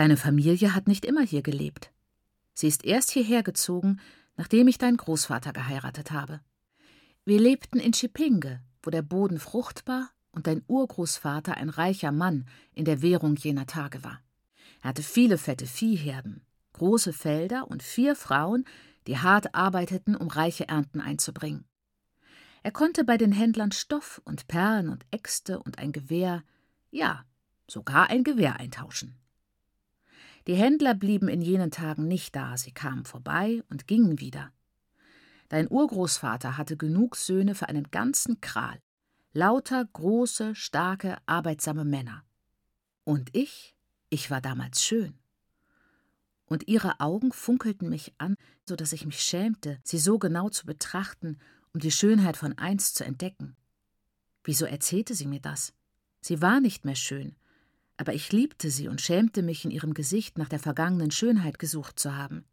Deine 0.00 0.16
Familie 0.16 0.74
hat 0.74 0.88
nicht 0.88 1.04
immer 1.04 1.20
hier 1.20 1.42
gelebt. 1.42 1.92
Sie 2.54 2.66
ist 2.66 2.86
erst 2.86 3.10
hierher 3.10 3.42
gezogen, 3.42 4.00
nachdem 4.34 4.66
ich 4.66 4.78
deinen 4.78 4.96
Großvater 4.96 5.52
geheiratet 5.52 6.10
habe. 6.10 6.40
Wir 7.26 7.38
lebten 7.38 7.78
in 7.78 7.92
Chipinge, 7.92 8.62
wo 8.82 8.88
der 8.88 9.02
Boden 9.02 9.38
fruchtbar 9.38 10.08
und 10.32 10.46
dein 10.46 10.62
Urgroßvater 10.68 11.54
ein 11.58 11.68
reicher 11.68 12.12
Mann 12.12 12.46
in 12.72 12.86
der 12.86 13.02
Währung 13.02 13.36
jener 13.36 13.66
Tage 13.66 14.02
war. 14.02 14.22
Er 14.80 14.88
hatte 14.88 15.02
viele 15.02 15.36
fette 15.36 15.66
Viehherden, 15.66 16.46
große 16.72 17.12
Felder 17.12 17.70
und 17.70 17.82
vier 17.82 18.16
Frauen, 18.16 18.64
die 19.06 19.18
hart 19.18 19.54
arbeiteten, 19.54 20.16
um 20.16 20.28
reiche 20.28 20.66
Ernten 20.66 21.02
einzubringen. 21.02 21.66
Er 22.62 22.70
konnte 22.70 23.04
bei 23.04 23.18
den 23.18 23.32
Händlern 23.32 23.72
Stoff 23.72 24.22
und 24.24 24.48
Perlen 24.48 24.88
und 24.88 25.04
Äxte 25.10 25.58
und 25.58 25.78
ein 25.78 25.92
Gewehr, 25.92 26.42
ja, 26.90 27.26
sogar 27.68 28.08
ein 28.08 28.24
Gewehr 28.24 28.58
eintauschen. 28.58 29.20
Die 30.46 30.54
Händler 30.54 30.94
blieben 30.94 31.28
in 31.28 31.42
jenen 31.42 31.70
Tagen 31.70 32.08
nicht 32.08 32.34
da, 32.34 32.56
sie 32.56 32.72
kamen 32.72 33.04
vorbei 33.04 33.62
und 33.68 33.86
gingen 33.86 34.20
wieder. 34.20 34.52
Dein 35.48 35.70
Urgroßvater 35.70 36.56
hatte 36.56 36.76
genug 36.76 37.16
Söhne 37.16 37.54
für 37.54 37.68
einen 37.68 37.90
ganzen 37.90 38.40
Kral, 38.40 38.80
lauter 39.32 39.84
große, 39.84 40.54
starke, 40.54 41.18
arbeitsame 41.26 41.84
Männer. 41.84 42.24
Und 43.04 43.34
ich, 43.34 43.74
ich 44.08 44.30
war 44.30 44.40
damals 44.40 44.82
schön. 44.82 45.18
Und 46.46 46.66
ihre 46.68 47.00
Augen 47.00 47.32
funkelten 47.32 47.88
mich 47.88 48.12
an, 48.18 48.36
so 48.68 48.76
dass 48.76 48.92
ich 48.92 49.06
mich 49.06 49.20
schämte, 49.20 49.78
sie 49.84 49.98
so 49.98 50.18
genau 50.18 50.48
zu 50.48 50.66
betrachten, 50.66 51.38
um 51.72 51.80
die 51.80 51.92
Schönheit 51.92 52.36
von 52.36 52.56
einst 52.58 52.96
zu 52.96 53.04
entdecken. 53.04 53.56
Wieso 54.42 54.64
erzählte 54.64 55.14
sie 55.14 55.26
mir 55.26 55.40
das? 55.40 55.72
Sie 56.20 56.42
war 56.42 56.60
nicht 56.60 56.84
mehr 56.84 56.96
schön, 56.96 57.36
aber 58.00 58.14
ich 58.14 58.32
liebte 58.32 58.70
sie 58.70 58.88
und 58.88 59.02
schämte 59.02 59.42
mich 59.42 59.66
in 59.66 59.70
ihrem 59.70 59.92
Gesicht 59.92 60.38
nach 60.38 60.48
der 60.48 60.58
vergangenen 60.58 61.10
Schönheit 61.10 61.58
gesucht 61.58 61.98
zu 61.98 62.16
haben. 62.16 62.46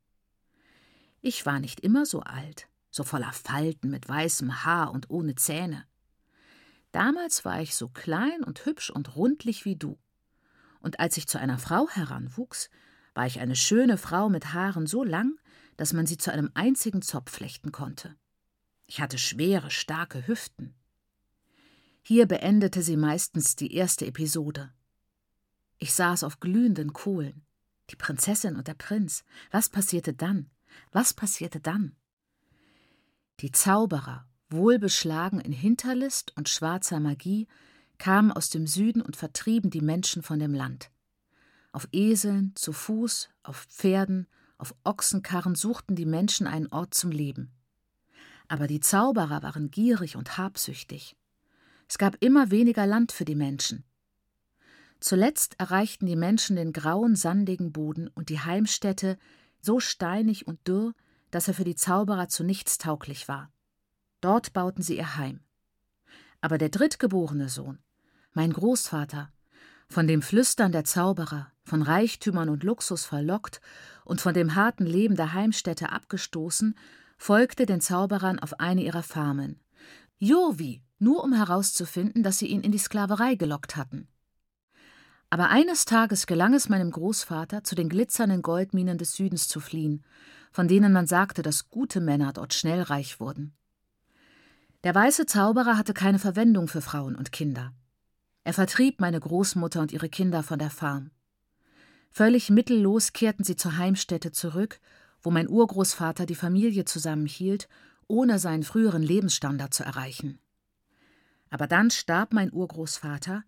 Ich 1.22 1.46
war 1.46 1.62
nicht 1.62 1.80
immer 1.80 2.06
so 2.06 2.20
alt, 2.20 2.68
so 2.92 3.06
voller 3.06 3.32
Falten, 3.32 3.90
mit 3.90 4.10
weißem 4.10 4.66
Haar 4.66 4.92
und 4.92 5.10
ohne 5.10 5.36
Zähne. 5.36 5.86
Damals 6.92 7.46
war 7.46 7.62
ich 7.62 7.78
so 7.78 7.88
klein 7.88 8.44
und 8.44 8.66
hübsch 8.66 8.90
und 8.90 9.16
rundlich 9.16 9.64
wie 9.64 9.78
du. 9.78 9.98
Und 10.82 11.00
als 11.00 11.16
ich 11.16 11.28
zu 11.28 11.40
einer 11.40 11.58
Frau 11.58 11.88
heranwuchs, 11.88 12.70
war 13.14 13.26
ich 13.26 13.40
eine 13.40 13.56
schöne 13.56 13.98
Frau 13.98 14.28
mit 14.28 14.54
Haaren 14.54 14.86
so 14.86 15.06
lang, 15.06 15.40
dass 15.78 15.94
man 15.94 16.06
sie 16.06 16.18
zu 16.18 16.30
einem 16.30 16.52
einzigen 16.56 17.02
Zopf 17.02 17.32
flechten 17.32 17.72
konnte. 17.72 18.18
Ich 18.86 19.00
hatte 19.00 19.18
schwere, 19.18 19.72
starke 19.72 20.28
Hüften. 20.28 20.76
Hier 22.02 22.26
beendete 22.26 22.82
sie 22.82 22.98
meistens 22.98 23.56
die 23.56 23.74
erste 23.74 24.06
Episode. 24.06 24.74
Ich 25.80 25.94
saß 25.94 26.24
auf 26.24 26.40
glühenden 26.40 26.94
Kohlen. 26.94 27.46
Die 27.90 27.96
Prinzessin 27.96 28.56
und 28.56 28.68
der 28.68 28.74
Prinz. 28.74 29.24
Was 29.52 29.70
passierte 29.70 30.14
dann? 30.14 30.50
Was 30.92 31.14
passierte 31.14 31.60
dann? 31.60 31.96
Die 33.40 33.52
Zauberer, 33.52 34.28
wohlbeschlagen 34.50 35.40
in 35.40 35.52
Hinterlist 35.52 36.36
und 36.36 36.50
schwarzer 36.50 37.00
Magie, 37.00 37.48
kamen 37.98 38.32
aus 38.32 38.50
dem 38.50 38.68
Süden 38.68 39.02
und 39.02 39.16
vertrieben 39.16 39.70
die 39.70 39.82
Menschen 39.82 40.24
von 40.24 40.40
dem 40.40 40.54
Land. 40.54 40.92
Auf 41.72 41.88
Eseln, 41.92 42.54
zu 42.56 42.74
Fuß, 42.74 43.30
auf 43.44 43.66
Pferden, 43.70 44.28
auf 44.58 44.74
Ochsenkarren 44.84 45.56
suchten 45.56 45.96
die 45.96 46.06
Menschen 46.06 46.48
einen 46.48 46.68
Ort 46.68 46.94
zum 46.94 47.12
Leben. 47.12 47.52
Aber 48.48 48.68
die 48.68 48.80
Zauberer 48.80 49.44
waren 49.44 49.70
gierig 49.70 50.16
und 50.16 50.38
habsüchtig. 50.38 51.16
Es 51.88 51.98
gab 51.98 52.18
immer 52.20 52.50
weniger 52.50 52.88
Land 52.88 53.12
für 53.12 53.26
die 53.26 53.36
Menschen. 53.36 53.84
Zuletzt 55.00 55.56
erreichten 55.60 56.06
die 56.06 56.16
Menschen 56.16 56.56
den 56.56 56.74
grauen, 56.74 57.16
sandigen 57.16 57.72
Boden 57.72 58.08
und 58.08 58.30
die 58.30 58.40
Heimstätte 58.40 59.18
so 59.62 59.80
steinig 59.80 60.48
und 60.48 60.68
dürr, 60.68 60.94
dass 61.32 61.48
er 61.48 61.54
für 61.54 61.64
die 61.64 61.76
Zauberer 61.76 62.30
zu 62.30 62.44
nichts 62.44 62.78
tauglich 62.78 63.28
war. 63.28 63.52
Dort 64.22 64.54
bauten 64.54 64.82
sie 64.82 64.98
ihr 64.98 65.18
Heim. 65.18 65.42
Aber 66.42 66.58
der 66.58 66.70
drittgeborene 66.70 67.50
Sohn, 67.50 67.80
mein 68.34 68.54
Großvater, 68.54 69.32
von 69.90 70.08
dem 70.08 70.22
Flüstern 70.22 70.72
der 70.72 70.84
Zauberer, 70.84 71.52
von 71.64 71.82
Reichtümern 71.82 72.50
und 72.50 72.64
Luxus 72.64 73.06
verlockt 73.06 73.62
und 74.06 74.22
von 74.22 74.34
dem 74.34 74.56
harten 74.56 74.86
Leben 74.86 75.16
der 75.16 75.34
Heimstätte 75.34 75.92
abgestoßen, 75.92 76.76
folgte 77.18 77.66
den 77.66 77.82
Zauberern 77.82 78.40
auf 78.40 78.60
eine 78.60 78.84
ihrer 78.84 79.04
Farmen. 79.04 79.60
Jovi, 80.18 80.82
nur 81.00 81.24
um 81.24 81.34
herauszufinden, 81.34 82.24
dass 82.24 82.40
sie 82.40 82.48
ihn 82.48 82.62
in 82.62 82.72
die 82.72 82.78
Sklaverei 82.78 83.36
gelockt 83.36 83.76
hatten. 83.76 84.08
Aber 85.30 85.50
eines 85.50 85.86
Tages 85.86 86.26
gelang 86.26 86.54
es 86.54 86.70
meinem 86.70 86.92
Großvater, 86.92 87.64
zu 87.64 87.76
den 87.76 87.90
glitzernden 87.90 88.42
Goldminen 88.42 88.98
des 88.98 89.14
Südens 89.14 89.48
zu 89.48 89.60
fliehen, 89.60 90.06
von 90.52 90.68
denen 90.68 90.94
man 90.94 91.06
sagte, 91.06 91.42
dass 91.42 91.70
gute 91.70 92.00
Männer 92.00 92.32
dort 92.34 92.54
schnell 92.54 92.82
reich 92.82 93.20
wurden. 93.20 93.54
Der 94.84 94.96
weiße 94.96 95.26
Zauberer 95.26 95.78
hatte 95.78 95.94
keine 95.94 96.20
Verwendung 96.20 96.68
für 96.68 96.82
Frauen 96.82 97.16
und 97.16 97.32
Kinder. 97.32 97.74
Er 98.46 98.54
vertrieb 98.54 99.02
meine 99.02 99.20
Großmutter 99.20 99.82
und 99.82 99.92
ihre 99.92 100.08
Kinder 100.08 100.44
von 100.44 100.60
der 100.60 100.70
Farm. 100.70 101.12
Völlig 102.10 102.50
mittellos 102.50 103.12
kehrten 103.12 103.44
sie 103.44 103.58
zur 103.58 103.78
Heimstätte 103.78 104.32
zurück, 104.32 104.80
wo 105.22 105.30
mein 105.30 105.50
Urgroßvater 105.50 106.26
die 106.26 106.36
Familie 106.36 106.86
zusammenhielt, 106.86 107.68
ohne 108.08 108.40
seinen 108.40 108.64
früheren 108.64 109.04
Lebensstandard 109.04 109.74
zu 109.74 109.84
erreichen. 109.84 110.40
Aber 111.50 111.68
dann 111.68 111.92
starb 111.92 112.32
mein 112.32 112.54
Urgroßvater, 112.54 113.44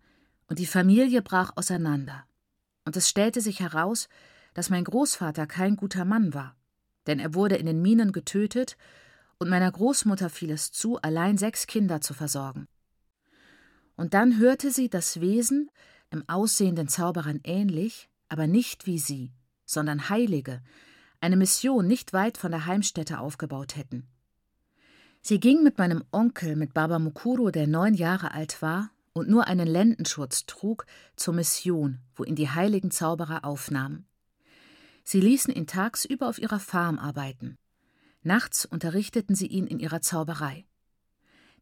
und 0.50 0.58
die 0.58 0.66
Familie 0.66 1.22
brach 1.22 1.52
auseinander. 1.54 2.26
Und 2.84 2.96
es 2.96 3.08
stellte 3.08 3.40
sich 3.40 3.60
heraus, 3.60 4.08
dass 4.52 4.68
mein 4.68 4.84
Großvater 4.84 5.46
kein 5.46 5.76
guter 5.76 6.04
Mann 6.04 6.34
war, 6.34 6.56
denn 7.06 7.20
er 7.20 7.34
wurde 7.34 7.54
in 7.54 7.66
den 7.66 7.80
Minen 7.80 8.12
getötet, 8.12 8.76
und 9.38 9.48
meiner 9.48 9.72
Großmutter 9.72 10.28
fiel 10.28 10.50
es 10.50 10.70
zu, 10.70 11.00
allein 11.00 11.38
sechs 11.38 11.66
Kinder 11.66 12.02
zu 12.02 12.12
versorgen. 12.12 12.66
Und 13.96 14.12
dann 14.12 14.38
hörte 14.38 14.70
sie, 14.70 14.90
dass 14.90 15.20
Wesen, 15.22 15.70
im 16.10 16.28
Aussehen 16.28 16.76
den 16.76 16.88
Zauberern 16.88 17.40
ähnlich, 17.44 18.10
aber 18.28 18.46
nicht 18.46 18.86
wie 18.86 18.98
sie, 18.98 19.32
sondern 19.64 20.10
Heilige, 20.10 20.60
eine 21.20 21.36
Mission 21.36 21.86
nicht 21.86 22.12
weit 22.12 22.36
von 22.36 22.50
der 22.50 22.66
Heimstätte 22.66 23.20
aufgebaut 23.20 23.76
hätten. 23.76 24.08
Sie 25.22 25.38
ging 25.38 25.62
mit 25.62 25.78
meinem 25.78 26.04
Onkel, 26.10 26.56
mit 26.56 26.74
Baba 26.74 26.98
Mukuro, 26.98 27.50
der 27.50 27.66
neun 27.66 27.94
Jahre 27.94 28.32
alt 28.32 28.60
war, 28.60 28.90
und 29.12 29.28
nur 29.28 29.46
einen 29.46 29.66
Lendenschurz 29.66 30.46
trug, 30.46 30.86
zur 31.16 31.34
Mission, 31.34 32.00
wo 32.14 32.24
ihn 32.24 32.36
die 32.36 32.50
heiligen 32.50 32.90
Zauberer 32.90 33.44
aufnahmen. 33.44 34.06
Sie 35.04 35.20
ließen 35.20 35.52
ihn 35.52 35.66
tagsüber 35.66 36.28
auf 36.28 36.38
ihrer 36.38 36.60
Farm 36.60 36.98
arbeiten. 36.98 37.58
Nachts 38.22 38.64
unterrichteten 38.64 39.34
sie 39.34 39.46
ihn 39.46 39.66
in 39.66 39.80
ihrer 39.80 40.02
Zauberei. 40.02 40.66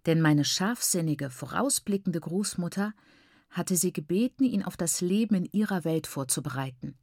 Denn 0.06 0.20
meine 0.20 0.44
scharfsinnige, 0.44 1.30
vorausblickende 1.30 2.20
Großmutter 2.20 2.94
hatte 3.50 3.76
sie 3.76 3.92
gebeten, 3.92 4.44
ihn 4.44 4.62
auf 4.62 4.76
das 4.76 5.00
Leben 5.00 5.34
in 5.34 5.44
ihrer 5.52 5.84
Welt 5.84 6.06
vorzubereiten. 6.06 6.98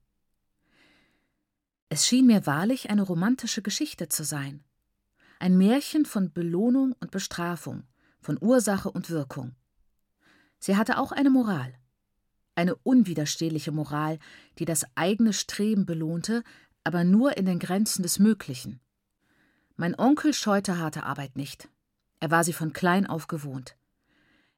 Es 1.90 2.08
schien 2.08 2.26
mir 2.28 2.46
wahrlich 2.46 2.90
eine 2.90 3.04
romantische 3.04 3.62
Geschichte 3.62 4.10
zu 4.10 4.24
sein. 4.24 4.64
Ein 5.40 5.58
Märchen 5.58 6.06
von 6.06 6.32
Belohnung 6.32 6.96
und 7.00 7.12
Bestrafung, 7.12 7.84
von 8.22 8.38
Ursache 8.42 8.90
und 8.92 9.10
Wirkung. 9.10 9.56
Sie 10.60 10.78
hatte 10.78 10.98
auch 10.98 11.12
eine 11.12 11.30
Moral. 11.30 11.74
Eine 12.56 12.76
unwiderstehliche 12.76 13.72
Moral, 13.72 14.18
die 14.60 14.66
das 14.66 14.86
eigene 14.96 15.34
Streben 15.34 15.86
belohnte, 15.86 16.44
aber 16.84 17.04
nur 17.04 17.38
in 17.38 17.46
den 17.46 17.60
Grenzen 17.60 18.04
des 18.04 18.20
Möglichen. 18.20 18.80
Mein 19.76 19.98
Onkel 20.00 20.34
scheute 20.34 20.78
harte 20.78 21.04
Arbeit 21.04 21.36
nicht. 21.36 21.68
Er 22.22 22.32
war 22.32 22.44
sie 22.44 22.54
von 22.54 22.72
klein 22.72 23.08
auf 23.08 23.28
gewohnt. 23.28 23.76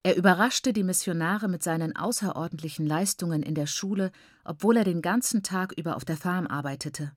Er 0.04 0.16
überraschte 0.16 0.74
die 0.74 0.84
Missionare 0.84 1.48
mit 1.48 1.64
seinen 1.64 1.96
außerordentlichen 1.96 2.86
Leistungen 2.86 3.44
in 3.44 3.56
der 3.56 3.68
Schule, 3.68 4.12
obwohl 4.46 4.78
er 4.78 4.84
den 4.84 5.02
ganzen 5.02 5.44
Tag 5.44 5.74
über 5.74 5.96
auf 5.96 6.06
der 6.06 6.18
Farm 6.18 6.48
arbeitete. 6.48 7.12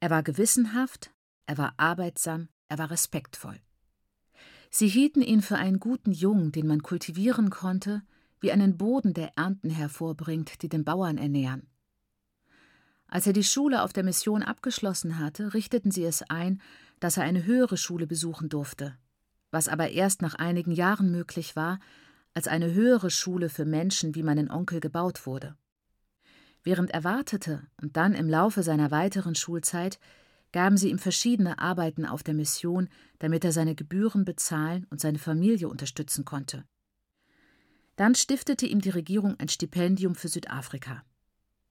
Er 0.00 0.10
war 0.10 0.22
gewissenhaft, 0.22 1.10
er 1.46 1.58
war 1.58 1.74
arbeitsam, 1.76 2.48
er 2.68 2.78
war 2.78 2.90
respektvoll. 2.90 3.60
Sie 4.70 4.88
hielten 4.88 5.22
ihn 5.22 5.42
für 5.42 5.56
einen 5.56 5.80
guten 5.80 6.12
Jungen, 6.12 6.52
den 6.52 6.66
man 6.66 6.82
kultivieren 6.82 7.50
konnte, 7.50 8.02
wie 8.40 8.52
einen 8.52 8.76
Boden, 8.76 9.14
der 9.14 9.32
Ernten 9.36 9.70
hervorbringt, 9.70 10.62
die 10.62 10.68
den 10.68 10.84
Bauern 10.84 11.18
ernähren. 11.18 11.66
Als 13.08 13.26
er 13.26 13.32
die 13.32 13.44
Schule 13.44 13.82
auf 13.82 13.92
der 13.92 14.04
Mission 14.04 14.42
abgeschlossen 14.42 15.18
hatte, 15.18 15.54
richteten 15.54 15.90
sie 15.90 16.04
es 16.04 16.22
ein, 16.22 16.60
dass 17.00 17.16
er 17.16 17.24
eine 17.24 17.44
höhere 17.44 17.78
Schule 17.78 18.06
besuchen 18.06 18.50
durfte, 18.50 18.96
was 19.50 19.68
aber 19.68 19.90
erst 19.90 20.20
nach 20.20 20.34
einigen 20.34 20.72
Jahren 20.72 21.10
möglich 21.10 21.56
war, 21.56 21.80
als 22.34 22.48
eine 22.48 22.72
höhere 22.74 23.10
Schule 23.10 23.48
für 23.48 23.64
Menschen 23.64 24.14
wie 24.14 24.22
meinen 24.22 24.50
Onkel 24.50 24.80
gebaut 24.80 25.26
wurde. 25.26 25.56
Während 26.62 26.90
er 26.90 27.02
wartete 27.02 27.66
und 27.80 27.96
dann 27.96 28.12
im 28.12 28.28
Laufe 28.28 28.62
seiner 28.62 28.90
weiteren 28.90 29.34
Schulzeit 29.34 29.98
gaben 30.52 30.76
sie 30.76 30.90
ihm 30.90 30.98
verschiedene 30.98 31.58
Arbeiten 31.58 32.06
auf 32.06 32.22
der 32.22 32.34
Mission, 32.34 32.88
damit 33.18 33.44
er 33.44 33.52
seine 33.52 33.74
Gebühren 33.74 34.24
bezahlen 34.24 34.86
und 34.90 35.00
seine 35.00 35.18
Familie 35.18 35.68
unterstützen 35.68 36.24
konnte. 36.24 36.64
Dann 37.96 38.14
stiftete 38.14 38.66
ihm 38.66 38.80
die 38.80 38.90
Regierung 38.90 39.34
ein 39.38 39.48
Stipendium 39.48 40.14
für 40.14 40.28
Südafrika. 40.28 41.02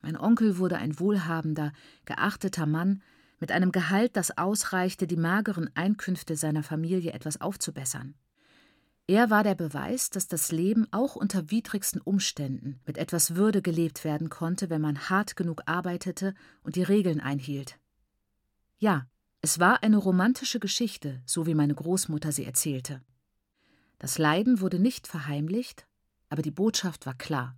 Mein 0.02 0.18
Onkel 0.18 0.58
wurde 0.58 0.78
ein 0.78 1.00
wohlhabender, 1.00 1.72
geachteter 2.06 2.66
Mann 2.66 3.02
mit 3.40 3.52
einem 3.52 3.72
Gehalt, 3.72 4.16
das 4.16 4.38
ausreichte, 4.38 5.08
die 5.08 5.16
mageren 5.16 5.70
Einkünfte 5.76 6.36
seiner 6.36 6.64
Familie 6.64 7.14
etwas 7.14 7.40
aufzubessern. 7.40 8.16
Er 9.10 9.30
war 9.30 9.44
der 9.44 9.56
Beweis, 9.56 10.10
dass 10.10 10.28
das 10.28 10.52
Leben 10.52 10.86
auch 10.92 11.16
unter 11.16 11.50
widrigsten 11.50 12.02
Umständen 12.02 12.82
mit 12.86 12.98
etwas 12.98 13.36
Würde 13.36 13.62
gelebt 13.62 14.04
werden 14.04 14.30
konnte, 14.30 14.70
wenn 14.70 14.82
man 14.82 15.10
hart 15.10 15.38
genug 15.38 15.62
arbeitete 15.66 16.34
und 16.62 16.76
die 16.76 16.84
Regeln 16.84 17.22
einhielt. 17.22 17.80
Ja, 18.80 19.08
es 19.42 19.60
war 19.60 19.82
eine 19.82 19.98
romantische 19.98 20.60
Geschichte, 20.60 21.22
so 21.26 21.48
wie 21.48 21.56
meine 21.56 21.74
Großmutter 21.74 22.32
sie 22.32 22.46
erzählte. 22.46 23.02
Das 23.98 24.18
Leiden 24.20 24.62
wurde 24.62 24.78
nicht 24.78 25.08
verheimlicht, 25.08 25.88
aber 26.30 26.42
die 26.42 26.52
Botschaft 26.52 27.06
war 27.06 27.16
klar. 27.16 27.56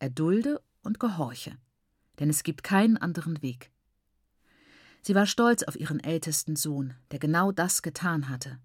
Erdulde 0.00 0.60
und 0.82 0.98
gehorche, 0.98 1.56
denn 2.18 2.30
es 2.30 2.42
gibt 2.42 2.64
keinen 2.64 2.96
anderen 2.96 3.42
Weg. 3.42 3.70
Sie 5.02 5.14
war 5.14 5.26
stolz 5.26 5.62
auf 5.62 5.78
ihren 5.78 6.00
ältesten 6.00 6.56
Sohn, 6.56 6.94
der 7.12 7.20
genau 7.20 7.52
das 7.52 7.82
getan 7.82 8.28
hatte. 8.28 8.58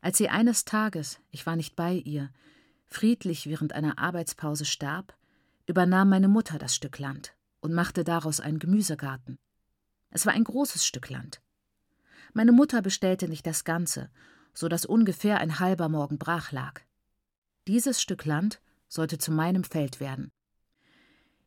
Als 0.00 0.18
sie 0.18 0.28
eines 0.28 0.64
Tages, 0.64 1.20
ich 1.30 1.46
war 1.46 1.56
nicht 1.56 1.76
bei 1.76 1.94
ihr, 1.94 2.30
friedlich 2.86 3.46
während 3.46 3.74
einer 3.74 3.98
Arbeitspause 3.98 4.64
starb, 4.64 5.16
übernahm 5.66 6.08
meine 6.08 6.28
Mutter 6.28 6.58
das 6.58 6.74
Stück 6.74 6.98
Land 6.98 7.34
und 7.60 7.74
machte 7.74 8.04
daraus 8.04 8.40
einen 8.40 8.58
Gemüsegarten. 8.58 9.38
Es 10.12 10.26
war 10.26 10.34
ein 10.34 10.44
großes 10.44 10.86
Stück 10.86 11.08
Land. 11.08 11.40
Meine 12.34 12.52
Mutter 12.52 12.82
bestellte 12.82 13.28
nicht 13.28 13.46
das 13.46 13.64
Ganze, 13.64 14.10
so 14.54 14.68
dass 14.68 14.86
ungefähr 14.86 15.38
ein 15.38 15.58
halber 15.58 15.88
Morgen 15.88 16.18
brach 16.18 16.52
lag. 16.52 16.80
Dieses 17.66 18.00
Stück 18.00 18.24
Land 18.24 18.60
sollte 18.88 19.18
zu 19.18 19.32
meinem 19.32 19.64
Feld 19.64 20.00
werden. 20.00 20.30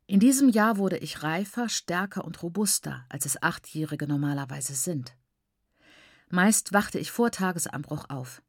In 0.08 0.20
diesem 0.20 0.50
Jahr 0.50 0.78
wurde 0.78 0.98
ich 0.98 1.24
reifer, 1.24 1.70
stärker 1.70 2.26
und 2.26 2.42
robuster, 2.42 3.06
als 3.10 3.26
es 3.26 3.42
Achtjährige 3.42 4.08
normalerweise 4.08 4.74
sind. 4.74 5.16
Meist 6.30 6.74
wachte 6.74 7.00
ich 7.00 7.12
vor 7.12 7.32
Tagesanbruch 7.32 8.10
auf. 8.10 8.42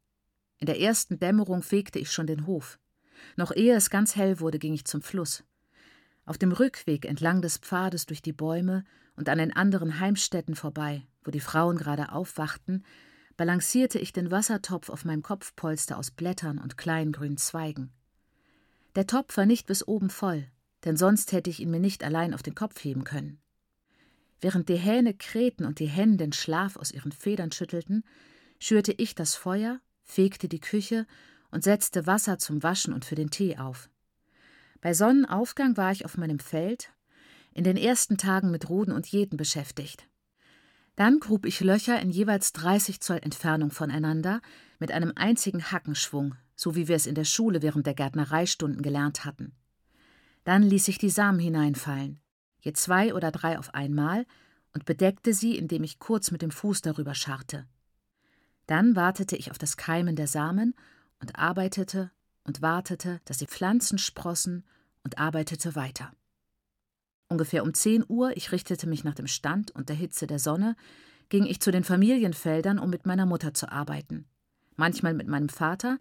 In 0.57 0.65
der 0.65 0.79
ersten 0.79 1.19
Dämmerung 1.19 1.61
fegte 1.61 1.99
ich 1.99 2.11
schon 2.11 2.27
den 2.27 2.47
Hof. 2.47 2.79
Noch 3.35 3.51
ehe 3.51 3.75
es 3.75 3.89
ganz 3.89 4.15
hell 4.15 4.39
wurde, 4.39 4.59
ging 4.59 4.73
ich 4.73 4.85
zum 4.85 5.01
Fluss. 5.01 5.43
Auf 6.25 6.37
dem 6.37 6.51
Rückweg 6.51 7.05
entlang 7.05 7.41
des 7.41 7.57
Pfades 7.57 8.05
durch 8.05 8.21
die 8.21 8.33
Bäume 8.33 8.83
und 9.17 9.27
an 9.27 9.37
den 9.37 9.53
anderen 9.53 9.99
Heimstätten 9.99 10.55
vorbei, 10.55 11.05
wo 11.23 11.31
die 11.31 11.41
Frauen 11.41 11.77
gerade 11.77 12.13
aufwachten, 12.13 12.85
balancierte 13.35 13.99
ich 13.99 14.13
den 14.13 14.31
Wassertopf 14.31 14.89
auf 14.89 15.03
meinem 15.03 15.21
Kopfpolster 15.21 15.97
aus 15.97 16.11
Blättern 16.11 16.57
und 16.57 16.77
kleinen 16.77 17.11
grünen 17.11 17.37
Zweigen. 17.37 17.91
Der 18.95 19.05
Topf 19.05 19.35
war 19.35 19.45
nicht 19.45 19.67
bis 19.67 19.85
oben 19.85 20.09
voll, 20.09 20.47
denn 20.85 20.95
sonst 20.95 21.33
hätte 21.33 21.49
ich 21.49 21.59
ihn 21.59 21.69
mir 21.69 21.81
nicht 21.81 22.03
allein 22.05 22.33
auf 22.33 22.41
den 22.41 22.55
Kopf 22.55 22.81
heben 22.81 23.03
können. 23.03 23.41
Während 24.39 24.69
die 24.69 24.77
Hähne 24.77 25.13
krähten 25.13 25.65
und 25.65 25.79
die 25.79 25.87
Hennen 25.87 26.17
den 26.17 26.31
Schlaf 26.31 26.77
aus 26.77 26.91
ihren 26.91 27.11
Federn 27.11 27.51
schüttelten, 27.51 28.05
schürte 28.59 28.93
ich 28.93 29.13
das 29.13 29.35
Feuer 29.35 29.81
fegte 30.07 30.47
die 30.47 30.59
Küche 30.59 31.05
und 31.51 31.63
setzte 31.63 32.07
Wasser 32.07 32.39
zum 32.39 32.63
Waschen 32.63 32.93
und 32.93 33.05
für 33.05 33.15
den 33.15 33.29
Tee 33.29 33.57
auf. 33.57 33.89
Bei 34.81 34.93
Sonnenaufgang 34.93 35.77
war 35.77 35.91
ich 35.91 36.05
auf 36.05 36.17
meinem 36.17 36.39
Feld, 36.39 36.91
in 37.57 37.63
den 37.63 37.75
ersten 37.75 38.17
Tagen 38.17 38.51
mit 38.51 38.69
Ruden 38.69 38.91
und 38.91 39.07
Jäten 39.07 39.35
beschäftigt. 39.35 40.07
Dann 40.95 41.19
grub 41.19 41.43
ich 41.43 41.59
Löcher 41.59 41.99
in 41.99 42.11
jeweils 42.11 42.53
30 42.53 43.01
Zoll 43.01 43.19
Entfernung 43.21 43.71
voneinander 43.71 44.41
mit 44.79 44.91
einem 44.91 45.11
einzigen 45.15 45.71
Hackenschwung, 45.71 46.35
so 46.55 46.75
wie 46.75 46.87
wir 46.87 46.95
es 46.95 47.07
in 47.07 47.15
der 47.15 47.25
Schule 47.25 47.63
während 47.63 47.87
der 47.87 47.95
Gärtnereistunden 47.95 48.83
gelernt 48.83 49.25
hatten. 49.25 49.55
Dann 50.43 50.61
ließ 50.61 50.87
ich 50.87 50.99
die 50.99 51.09
Samen 51.09 51.39
hineinfallen, 51.39 52.19
je 52.61 52.73
zwei 52.73 53.15
oder 53.15 53.31
drei 53.31 53.57
auf 53.57 53.73
einmal, 53.73 54.27
und 54.73 54.85
bedeckte 54.85 55.33
sie, 55.33 55.57
indem 55.57 55.83
ich 55.83 55.97
kurz 55.97 56.29
mit 56.29 56.43
dem 56.43 56.51
Fuß 56.51 56.83
darüber 56.83 57.15
scharrte. 57.15 57.65
Dann 58.67 58.95
wartete 58.95 59.35
ich 59.35 59.49
auf 59.49 59.57
das 59.57 59.77
Keimen 59.77 60.15
der 60.15 60.27
Samen 60.27 60.75
und 61.19 61.35
arbeitete 61.37 62.11
und 62.43 62.61
wartete, 62.61 63.19
dass 63.25 63.39
die 63.39 63.47
Pflanzen 63.47 63.97
sprossen 63.97 64.63
und 65.03 65.17
arbeitete 65.17 65.75
weiter. 65.75 66.11
Ungefähr 67.29 67.63
um 67.63 67.73
zehn 67.73 68.05
Uhr, 68.07 68.35
ich 68.37 68.51
richtete 68.51 68.87
mich 68.87 69.03
nach 69.03 69.15
dem 69.15 69.27
Stand 69.27 69.71
und 69.71 69.89
der 69.89 69.95
Hitze 69.95 70.27
der 70.27 70.39
Sonne, 70.39 70.75
ging 71.29 71.45
ich 71.45 71.59
zu 71.59 71.71
den 71.71 71.83
Familienfeldern, 71.83 72.79
um 72.79 72.89
mit 72.89 73.05
meiner 73.05 73.25
Mutter 73.25 73.53
zu 73.53 73.69
arbeiten, 73.69 74.25
manchmal 74.75 75.13
mit 75.13 75.27
meinem 75.27 75.49
Vater 75.49 75.99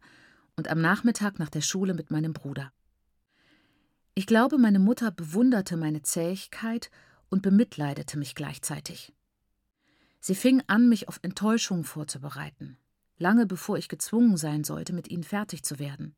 und 0.55 0.69
am 0.69 0.81
Nachmittag 0.81 1.38
nach 1.38 1.50
der 1.50 1.62
Schule 1.62 1.94
mit 1.94 2.11
meinem 2.11 2.32
Bruder. 2.32 2.73
Ich 4.14 4.26
glaube, 4.26 4.56
meine 4.56 4.78
Mutter 4.78 5.11
bewunderte 5.11 5.76
meine 5.76 6.02
Zähigkeit 6.02 6.90
und 7.28 7.43
bemitleidete 7.43 8.19
mich 8.19 8.34
gleichzeitig. 8.34 9.12
Sie 10.20 10.34
fing 10.34 10.62
an, 10.69 10.88
mich 10.88 11.08
auf 11.08 11.19
Enttäuschungen 11.23 11.84
vorzubereiten, 11.84 12.78
lange 13.19 13.46
bevor 13.46 13.76
ich 13.78 13.88
gezwungen 13.88 14.37
sein 14.37 14.64
sollte, 14.64 14.93
mit 14.93 15.11
ihnen 15.11 15.25
fertig 15.25 15.64
zu 15.64 15.78
werden. 15.78 16.14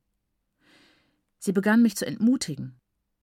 Sie 1.38 1.52
begann 1.52 1.82
mich 1.82 1.96
zu 1.96 2.06
entmutigen. 2.06 2.78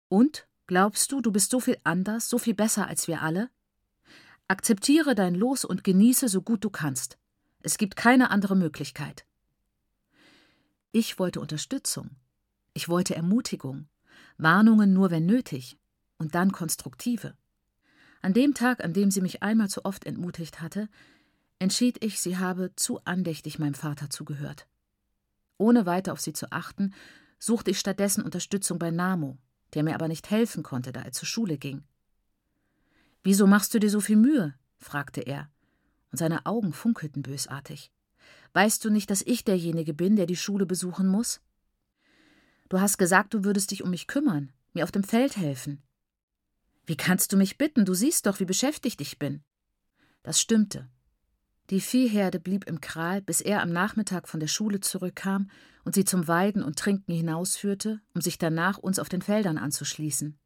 Und? 0.08 0.48
Glaubst 0.68 1.12
du, 1.12 1.22
du 1.22 1.32
bist 1.32 1.52
so 1.52 1.60
viel 1.60 1.78
anders, 1.84 2.28
so 2.28 2.40
viel 2.40 2.56
besser 2.56 2.88
als 2.88 3.08
wir 3.08 3.22
alle? 3.22 3.50
Akzeptiere 4.48 5.14
dein 5.14 5.36
Los 5.36 5.64
und 5.64 5.84
genieße 5.84 6.28
so 6.28 6.42
gut 6.42 6.64
du 6.64 6.70
kannst. 6.70 7.18
Es 7.62 7.78
gibt 7.78 7.96
keine 7.96 8.32
andere 8.32 8.56
Möglichkeit. 8.56 9.26
Ich 10.92 11.20
wollte 11.20 11.40
Unterstützung. 11.40 12.12
Ich 12.74 12.90
wollte 12.90 13.16
Ermutigung. 13.16 13.88
Warnungen 14.38 14.94
nur, 14.94 15.12
wenn 15.12 15.26
nötig. 15.26 15.78
Und 16.18 16.34
dann 16.34 16.52
konstruktive. 16.52 17.36
An 18.22 18.34
dem 18.34 18.54
Tag, 18.54 18.84
an 18.84 18.94
dem 18.94 19.12
sie 19.12 19.22
mich 19.22 19.44
einmal 19.44 19.70
zu 19.70 19.86
oft 19.86 20.06
entmutigt 20.06 20.62
hatte, 20.62 20.90
entschied 21.60 22.04
ich, 22.04 22.20
sie 22.20 22.38
habe 22.38 22.72
zu 22.76 23.04
andächtig 23.06 23.60
meinem 23.60 23.76
Vater 23.76 24.10
zugehört. 24.10 24.68
Ohne 25.58 25.86
weiter 25.86 26.14
auf 26.14 26.22
sie 26.22 26.34
zu 26.34 26.52
achten, 26.52 26.94
suchte 27.38 27.72
ich 27.72 27.80
stattdessen 27.80 28.24
Unterstützung 28.24 28.80
bei 28.80 28.92
Namo, 28.92 29.38
der 29.74 29.84
mir 29.84 29.96
aber 29.96 30.08
nicht 30.08 30.30
helfen 30.30 30.64
konnte, 30.64 30.92
da 30.92 31.02
er 31.02 31.12
zur 31.12 31.28
Schule 31.28 31.58
ging. 31.58 31.84
Wieso 33.24 33.48
machst 33.48 33.74
du 33.74 33.80
dir 33.80 33.90
so 33.90 34.00
viel 34.00 34.18
Mühe? 34.18 34.54
fragte 34.78 35.22
er, 35.22 35.50
und 36.12 36.18
seine 36.18 36.46
Augen 36.46 36.74
funkelten 36.74 37.24
bösartig. 37.24 37.92
Weißt 38.54 38.86
du 38.86 38.90
nicht, 38.90 39.10
dass 39.10 39.22
ich 39.22 39.44
derjenige 39.44 39.94
bin, 39.94 40.16
der 40.16 40.28
die 40.28 40.36
Schule 40.36 40.66
besuchen 40.66 41.08
muss? 41.08 41.42
Du 42.70 42.80
hast 42.80 42.98
gesagt, 42.98 43.34
du 43.34 43.44
würdest 43.44 43.72
dich 43.72 43.84
um 43.84 43.90
mich 43.90 44.08
kümmern, 44.08 44.52
mir 44.74 44.84
auf 44.84 44.92
dem 44.92 45.04
Feld 45.04 45.38
helfen. 45.38 45.82
Wie 46.86 46.98
kannst 46.98 47.34
du 47.34 47.38
mich 47.38 47.58
bitten? 47.58 47.86
Du 47.86 47.94
siehst 47.94 48.26
doch, 48.26 48.40
wie 48.40 48.46
beschäftigt 48.46 49.02
ich 49.02 49.18
bin. 49.18 49.44
Das 50.24 50.40
stimmte. 50.40 50.88
Die 51.72 51.82
Viehherde 51.82 52.40
blieb 52.40 52.66
im 52.66 52.80
Kral, 52.80 53.22
bis 53.22 53.42
er 53.42 53.64
am 53.64 53.72
Nachmittag 53.72 54.28
von 54.28 54.40
der 54.40 54.48
Schule 54.48 54.82
zurückkam 54.82 55.50
und 55.84 55.96
sie 55.96 56.06
zum 56.06 56.28
Weiden 56.28 56.64
und 56.64 56.78
Trinken 56.78 57.14
hinausführte, 57.14 58.02
um 58.14 58.22
sich 58.22 58.38
danach 58.38 58.78
uns 58.78 59.00
auf 59.00 59.10
den 59.10 59.24
Feldern 59.24 59.58
anzuschließen. 59.58 60.38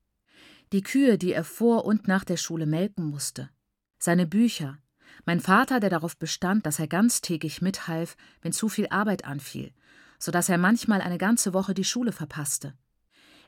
Die 0.71 0.81
Kühe, 0.81 1.17
die 1.17 1.33
er 1.33 1.43
vor 1.43 1.83
und 1.83 2.07
nach 2.07 2.23
der 2.23 2.37
Schule 2.37 2.65
melken 2.65 3.03
musste. 3.03 3.49
Seine 3.97 4.27
Bücher. 4.27 4.77
Mein 5.25 5.41
Vater, 5.41 5.81
der 5.81 5.89
darauf 5.89 6.15
bestand, 6.15 6.65
dass 6.65 6.79
er 6.79 6.87
ganztägig 6.87 7.61
mithalf, 7.61 8.15
wenn 8.41 8.53
zu 8.53 8.69
viel 8.69 8.87
Arbeit 8.89 9.25
anfiel, 9.25 9.73
so 10.19 10.31
dass 10.31 10.47
er 10.47 10.57
manchmal 10.57 11.01
eine 11.01 11.17
ganze 11.17 11.53
Woche 11.53 11.73
die 11.73 11.83
Schule 11.83 12.13
verpasste. 12.13 12.75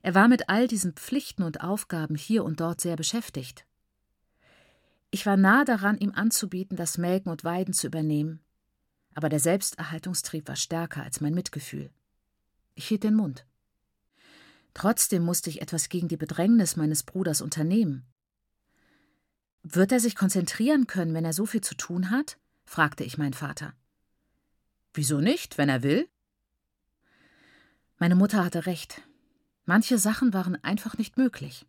Er 0.01 0.15
war 0.15 0.27
mit 0.27 0.49
all 0.49 0.67
diesen 0.67 0.93
Pflichten 0.93 1.43
und 1.43 1.61
Aufgaben 1.61 2.15
hier 2.15 2.43
und 2.43 2.59
dort 2.59 2.81
sehr 2.81 2.95
beschäftigt. 2.95 3.65
Ich 5.11 5.25
war 5.25 5.35
nahe 5.35 5.65
daran, 5.65 5.97
ihm 5.97 6.13
anzubieten, 6.15 6.77
das 6.77 6.97
Melken 6.97 7.29
und 7.31 7.43
Weiden 7.43 7.73
zu 7.73 7.87
übernehmen, 7.87 8.39
aber 9.13 9.27
der 9.27 9.41
Selbsterhaltungstrieb 9.41 10.47
war 10.47 10.55
stärker 10.55 11.03
als 11.03 11.19
mein 11.19 11.33
Mitgefühl. 11.33 11.91
Ich 12.75 12.87
hielt 12.87 13.03
den 13.03 13.15
Mund. 13.15 13.45
Trotzdem 14.73 15.23
musste 15.23 15.49
ich 15.49 15.61
etwas 15.61 15.89
gegen 15.89 16.07
die 16.07 16.15
Bedrängnis 16.15 16.77
meines 16.77 17.03
Bruders 17.03 17.41
unternehmen. 17.41 18.05
Wird 19.63 19.91
er 19.91 19.99
sich 19.99 20.15
konzentrieren 20.15 20.87
können, 20.87 21.13
wenn 21.13 21.25
er 21.25 21.33
so 21.33 21.45
viel 21.45 21.61
zu 21.61 21.75
tun 21.75 22.09
hat? 22.09 22.37
fragte 22.63 23.03
ich 23.03 23.17
meinen 23.17 23.33
Vater. 23.33 23.73
Wieso 24.93 25.19
nicht, 25.19 25.57
wenn 25.57 25.67
er 25.67 25.83
will? 25.83 26.07
Meine 27.97 28.15
Mutter 28.15 28.43
hatte 28.45 28.65
recht. 28.65 29.01
Manche 29.65 29.97
Sachen 29.97 30.33
waren 30.33 30.55
einfach 30.63 30.97
nicht 30.97 31.17
möglich. 31.17 31.67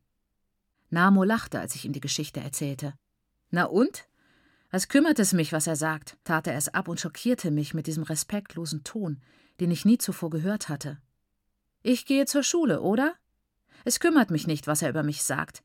Namo 0.91 1.25
lachte, 1.25 1.59
als 1.59 1.75
ich 1.75 1.85
ihm 1.85 1.93
die 1.93 2.01
Geschichte 2.01 2.41
erzählte. 2.41 2.95
Na 3.53 3.65
und? 3.65 4.09
Was 4.71 4.89
kümmert 4.89 5.19
es 5.19 5.35
mich, 5.35 5.53
was 5.53 5.67
er 5.67 5.77
sagt? 5.77 6.17
tat 6.25 6.47
er 6.47 6.57
es 6.57 6.71
ab 6.71 6.89
und 6.89 6.99
schockierte 6.99 7.51
mich 7.51 7.75
mit 7.75 7.87
diesem 7.87 8.03
respektlosen 8.03 8.83
Ton, 8.83 9.21
den 9.61 9.71
ich 9.71 9.85
nie 9.85 9.99
zuvor 9.99 10.31
gehört 10.31 10.71
hatte. 10.71 10.99
Ich 11.83 12.07
gehe 12.07 12.25
zur 12.25 12.43
Schule, 12.43 12.81
oder? 12.81 13.15
Es 13.85 14.01
kümmert 14.01 14.31
mich 14.31 14.47
nicht, 14.47 14.67
was 14.67 14.81
er 14.81 14.89
über 14.89 15.03
mich 15.03 15.23
sagt. 15.23 15.63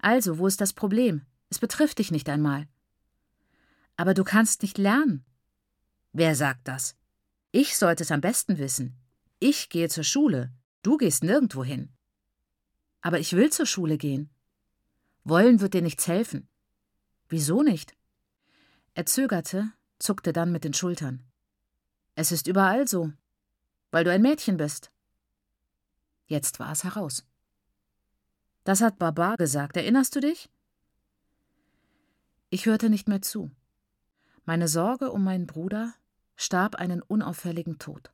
Also, 0.00 0.38
wo 0.38 0.48
ist 0.48 0.60
das 0.60 0.72
Problem? 0.72 1.22
Es 1.50 1.60
betrifft 1.60 2.00
dich 2.00 2.10
nicht 2.10 2.28
einmal. 2.28 2.66
Aber 3.96 4.12
du 4.12 4.24
kannst 4.24 4.62
nicht 4.62 4.76
lernen. 4.76 5.24
Wer 6.12 6.34
sagt 6.34 6.66
das? 6.66 6.96
Ich 7.52 7.76
sollte 7.76 8.02
es 8.02 8.10
am 8.10 8.20
besten 8.20 8.58
wissen. 8.58 8.96
Ich 9.38 9.68
gehe 9.68 9.88
zur 9.88 10.04
Schule. 10.04 10.52
Du 10.82 10.96
gehst 10.96 11.22
nirgendwo 11.22 11.62
hin. 11.62 11.92
Aber 13.02 13.20
ich 13.20 13.34
will 13.34 13.50
zur 13.50 13.66
Schule 13.66 13.98
gehen. 13.98 14.30
Wollen 15.22 15.60
wird 15.60 15.74
dir 15.74 15.82
nichts 15.82 16.08
helfen. 16.08 16.49
Wieso 17.30 17.62
nicht? 17.62 17.96
Er 18.94 19.06
zögerte, 19.06 19.72
zuckte 20.00 20.32
dann 20.32 20.50
mit 20.50 20.64
den 20.64 20.74
Schultern. 20.74 21.22
Es 22.16 22.32
ist 22.32 22.48
überall 22.48 22.88
so, 22.88 23.12
weil 23.92 24.02
du 24.02 24.10
ein 24.12 24.20
Mädchen 24.20 24.56
bist. 24.56 24.90
Jetzt 26.26 26.58
war 26.58 26.72
es 26.72 26.82
heraus. 26.82 27.24
Das 28.64 28.82
hat 28.82 28.98
Baba 28.98 29.36
gesagt, 29.36 29.76
erinnerst 29.76 30.16
du 30.16 30.20
dich? 30.20 30.50
Ich 32.50 32.66
hörte 32.66 32.90
nicht 32.90 33.08
mehr 33.08 33.22
zu. 33.22 33.52
Meine 34.44 34.66
Sorge 34.66 35.12
um 35.12 35.22
meinen 35.22 35.46
Bruder 35.46 35.94
starb 36.34 36.74
einen 36.74 37.00
unauffälligen 37.00 37.78
Tod. 37.78 38.10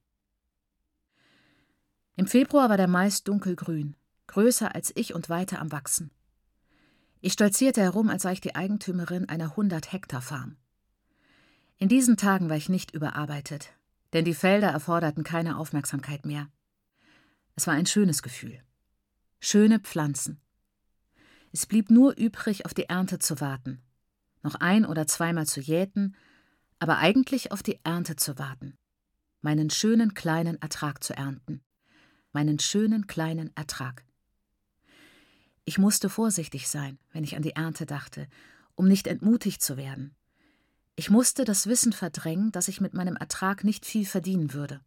Im 2.16 2.26
Februar 2.26 2.68
war 2.68 2.76
der 2.76 2.88
Mais 2.88 3.24
dunkelgrün, 3.24 3.96
größer 4.26 4.74
als 4.74 4.92
ich 4.94 5.14
und 5.14 5.30
weiter 5.30 5.58
am 5.58 5.72
Wachsen. 5.72 6.10
Ich 7.20 7.32
stolzierte 7.32 7.80
herum, 7.80 8.08
als 8.08 8.22
sei 8.22 8.32
ich 8.32 8.40
die 8.40 8.54
Eigentümerin 8.54 9.28
einer 9.28 9.50
100 9.50 9.92
Hektar 9.92 10.22
Farm. 10.22 10.56
In 11.78 11.88
diesen 11.88 12.16
Tagen 12.16 12.48
war 12.48 12.56
ich 12.56 12.68
nicht 12.68 12.92
überarbeitet, 12.92 13.72
denn 14.12 14.24
die 14.24 14.34
Felder 14.34 14.68
erforderten 14.68 15.24
keine 15.24 15.58
Aufmerksamkeit 15.58 16.24
mehr. 16.24 16.48
Es 17.54 17.66
war 17.66 17.74
ein 17.74 17.86
schönes 17.86 18.22
Gefühl. 18.22 18.62
Schöne 19.40 19.80
Pflanzen. 19.80 20.40
Es 21.52 21.66
blieb 21.66 21.90
nur 21.90 22.16
übrig, 22.16 22.66
auf 22.66 22.74
die 22.74 22.88
Ernte 22.88 23.18
zu 23.18 23.40
warten, 23.40 23.82
noch 24.42 24.56
ein 24.56 24.84
oder 24.84 25.06
zweimal 25.06 25.46
zu 25.46 25.60
jäten, 25.60 26.16
aber 26.78 26.98
eigentlich 26.98 27.52
auf 27.52 27.62
die 27.62 27.78
Ernte 27.82 28.16
zu 28.16 28.38
warten, 28.38 28.76
meinen 29.40 29.70
schönen 29.70 30.14
kleinen 30.14 30.60
Ertrag 30.60 31.02
zu 31.02 31.16
ernten, 31.16 31.62
meinen 32.32 32.58
schönen 32.58 33.06
kleinen 33.06 33.56
Ertrag. 33.56 34.04
Ich 35.68 35.78
musste 35.78 36.08
vorsichtig 36.08 36.68
sein, 36.68 36.96
wenn 37.12 37.24
ich 37.24 37.36
an 37.36 37.42
die 37.42 37.56
Ernte 37.56 37.84
dachte, 37.84 38.28
um 38.76 38.86
nicht 38.86 39.06
entmutigt 39.06 39.60
zu 39.60 39.76
werden, 39.76 40.14
ich 40.98 41.10
musste 41.10 41.44
das 41.44 41.66
Wissen 41.66 41.92
verdrängen, 41.92 42.52
dass 42.52 42.68
ich 42.68 42.80
mit 42.80 42.94
meinem 42.94 43.16
Ertrag 43.16 43.64
nicht 43.64 43.84
viel 43.84 44.06
verdienen 44.06 44.54
würde. 44.54 44.80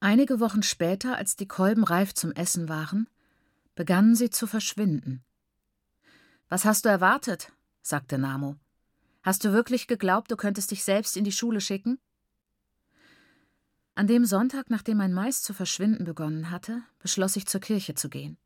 Einige 0.00 0.40
Wochen 0.40 0.64
später, 0.64 1.16
als 1.16 1.36
die 1.36 1.46
Kolben 1.46 1.84
reif 1.84 2.12
zum 2.12 2.32
Essen 2.32 2.68
waren, 2.68 3.08
begannen 3.76 4.16
sie 4.16 4.30
zu 4.30 4.48
verschwinden. 4.48 5.22
Was 6.48 6.64
hast 6.64 6.84
du 6.86 6.88
erwartet? 6.88 7.52
sagte 7.82 8.18
Namo. 8.18 8.56
Hast 9.22 9.44
du 9.44 9.52
wirklich 9.52 9.86
geglaubt, 9.86 10.30
du 10.30 10.36
könntest 10.36 10.72
dich 10.72 10.82
selbst 10.82 11.16
in 11.16 11.24
die 11.24 11.32
Schule 11.32 11.60
schicken? 11.60 12.00
An 13.94 14.08
dem 14.08 14.24
Sonntag, 14.24 14.70
nachdem 14.70 14.96
mein 14.96 15.14
Mais 15.14 15.42
zu 15.42 15.54
verschwinden 15.54 16.04
begonnen 16.04 16.50
hatte, 16.50 16.82
beschloss 16.98 17.36
ich 17.36 17.46
zur 17.46 17.60
Kirche 17.60 17.94
zu 17.94 18.08
gehen. 18.08 18.38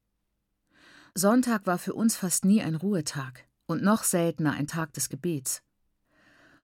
Sonntag 1.14 1.66
war 1.66 1.78
für 1.78 1.94
uns 1.94 2.16
fast 2.16 2.44
nie 2.44 2.62
ein 2.62 2.74
Ruhetag 2.74 3.44
und 3.66 3.82
noch 3.82 4.04
seltener 4.04 4.52
ein 4.52 4.66
Tag 4.66 4.92
des 4.92 5.08
Gebets. 5.08 5.62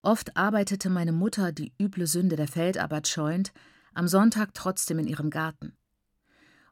Oft 0.01 0.37
arbeitete 0.37 0.89
meine 0.89 1.11
Mutter, 1.11 1.51
die 1.51 1.73
üble 1.79 2.07
Sünde 2.07 2.35
der 2.35 2.47
Feldarbeit 2.47 3.07
scheuend, 3.07 3.51
am 3.93 4.07
Sonntag 4.07 4.53
trotzdem 4.53 4.99
in 4.99 5.07
ihrem 5.07 5.29
Garten. 5.29 5.75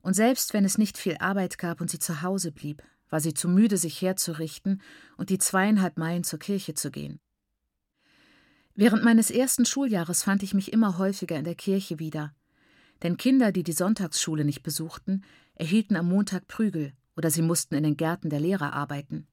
Und 0.01 0.13
selbst 0.13 0.53
wenn 0.53 0.65
es 0.65 0.77
nicht 0.77 0.97
viel 0.97 1.17
Arbeit 1.19 1.57
gab 1.57 1.81
und 1.81 1.89
sie 1.89 1.99
zu 1.99 2.21
Hause 2.21 2.51
blieb, 2.51 2.83
war 3.09 3.19
sie 3.19 3.33
zu 3.33 3.47
müde, 3.47 3.77
sich 3.77 4.01
herzurichten 4.01 4.81
und 5.17 5.29
die 5.29 5.37
zweieinhalb 5.37 5.97
Meilen 5.97 6.23
zur 6.23 6.39
Kirche 6.39 6.73
zu 6.73 6.91
gehen. 6.91 7.19
Während 8.75 9.03
meines 9.03 9.29
ersten 9.29 9.65
Schuljahres 9.65 10.23
fand 10.23 10.43
ich 10.43 10.53
mich 10.53 10.73
immer 10.73 10.97
häufiger 10.97 11.37
in 11.37 11.45
der 11.45 11.55
Kirche 11.55 11.99
wieder, 11.99 12.33
denn 13.03 13.17
Kinder, 13.17 13.51
die 13.51 13.63
die 13.63 13.73
Sonntagsschule 13.73 14.45
nicht 14.45 14.63
besuchten, 14.63 15.23
erhielten 15.55 15.95
am 15.95 16.09
Montag 16.09 16.47
Prügel 16.47 16.93
oder 17.15 17.29
sie 17.29 17.41
mussten 17.41 17.75
in 17.75 17.83
den 17.83 17.97
Gärten 17.97 18.29
der 18.29 18.39
Lehrer 18.39 18.73
arbeiten. 18.73 19.27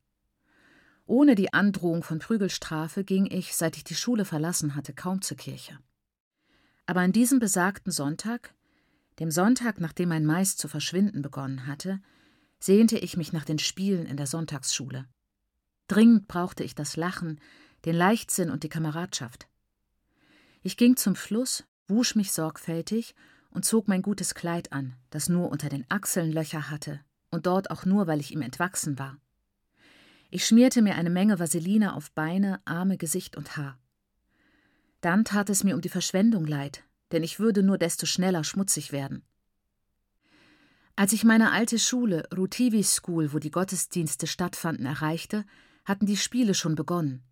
Ohne 1.06 1.34
die 1.34 1.52
Androhung 1.52 2.02
von 2.02 2.20
Prügelstrafe 2.20 3.04
ging 3.04 3.26
ich, 3.26 3.56
seit 3.56 3.76
ich 3.76 3.84
die 3.84 3.94
Schule 3.94 4.24
verlassen 4.24 4.74
hatte, 4.74 4.92
kaum 4.92 5.22
zur 5.22 5.36
Kirche. 5.36 5.78
Aber 6.86 7.00
an 7.00 7.12
diesem 7.12 7.40
besagten 7.40 7.90
Sonntag, 7.90 8.54
dem 9.18 9.30
Sonntag, 9.30 9.80
nachdem 9.80 10.10
mein 10.10 10.24
Mais 10.24 10.56
zu 10.56 10.68
verschwinden 10.68 11.22
begonnen 11.22 11.66
hatte, 11.66 12.00
sehnte 12.60 12.98
ich 12.98 13.16
mich 13.16 13.32
nach 13.32 13.44
den 13.44 13.58
Spielen 13.58 14.06
in 14.06 14.16
der 14.16 14.26
Sonntagsschule. 14.26 15.06
Dringend 15.88 16.28
brauchte 16.28 16.62
ich 16.62 16.74
das 16.74 16.96
Lachen, 16.96 17.40
den 17.84 17.96
Leichtsinn 17.96 18.50
und 18.50 18.62
die 18.62 18.68
Kameradschaft. 18.68 19.48
Ich 20.62 20.76
ging 20.76 20.96
zum 20.96 21.16
Fluss, 21.16 21.64
wusch 21.88 22.14
mich 22.14 22.32
sorgfältig 22.32 23.14
und 23.50 23.64
zog 23.64 23.88
mein 23.88 24.02
gutes 24.02 24.34
Kleid 24.34 24.72
an, 24.72 24.94
das 25.08 25.28
nur 25.28 25.50
unter 25.50 25.68
den 25.68 25.86
Achseln 25.88 26.30
Löcher 26.30 26.70
hatte 26.70 27.00
und 27.30 27.46
dort 27.46 27.70
auch 27.70 27.84
nur, 27.84 28.06
weil 28.06 28.20
ich 28.20 28.32
ihm 28.32 28.42
entwachsen 28.42 28.98
war. 28.98 29.18
Ich 30.30 30.46
schmierte 30.46 30.82
mir 30.82 30.94
eine 30.94 31.10
Menge 31.10 31.38
Vaseline 31.38 31.94
auf 31.94 32.12
Beine, 32.12 32.60
Arme, 32.64 32.96
Gesicht 32.96 33.36
und 33.36 33.56
Haar. 33.56 33.78
Dann 35.00 35.24
tat 35.24 35.50
es 35.50 35.64
mir 35.64 35.74
um 35.74 35.80
die 35.80 35.88
Verschwendung 35.88 36.46
leid, 36.46 36.84
denn 37.10 37.22
ich 37.22 37.40
würde 37.40 37.62
nur 37.62 37.78
desto 37.78 38.06
schneller 38.06 38.44
schmutzig 38.44 38.92
werden. 38.92 39.24
Als 40.94 41.12
ich 41.12 41.24
meine 41.24 41.50
alte 41.50 41.78
Schule, 41.78 42.28
Rutivi 42.36 42.84
School, 42.84 43.32
wo 43.32 43.38
die 43.38 43.50
Gottesdienste 43.50 44.26
stattfanden, 44.26 44.86
erreichte, 44.86 45.46
hatten 45.84 46.06
die 46.06 46.16
Spiele 46.16 46.54
schon 46.54 46.74
begonnen. 46.74 47.22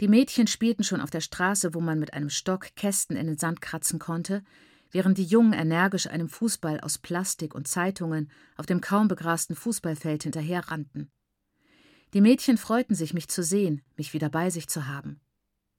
Die 0.00 0.08
Mädchen 0.08 0.46
spielten 0.46 0.84
schon 0.84 1.00
auf 1.00 1.10
der 1.10 1.20
Straße, 1.20 1.74
wo 1.74 1.80
man 1.80 1.98
mit 1.98 2.12
einem 2.12 2.30
Stock 2.30 2.76
Kästen 2.76 3.16
in 3.16 3.26
den 3.26 3.38
Sand 3.38 3.60
kratzen 3.60 3.98
konnte, 3.98 4.44
während 4.90 5.18
die 5.18 5.24
Jungen 5.24 5.52
energisch 5.52 6.06
einem 6.06 6.28
Fußball 6.28 6.80
aus 6.80 6.98
Plastik 6.98 7.54
und 7.54 7.68
Zeitungen 7.68 8.30
auf 8.56 8.66
dem 8.66 8.80
kaum 8.80 9.08
begrasten 9.08 9.54
Fußballfeld 9.54 10.22
hinterherrannten. 10.22 11.10
Die 12.14 12.20
Mädchen 12.20 12.56
freuten 12.56 12.94
sich, 12.94 13.12
mich 13.12 13.28
zu 13.28 13.42
sehen, 13.42 13.82
mich 13.96 14.14
wieder 14.14 14.30
bei 14.30 14.50
sich 14.50 14.68
zu 14.68 14.86
haben. 14.86 15.20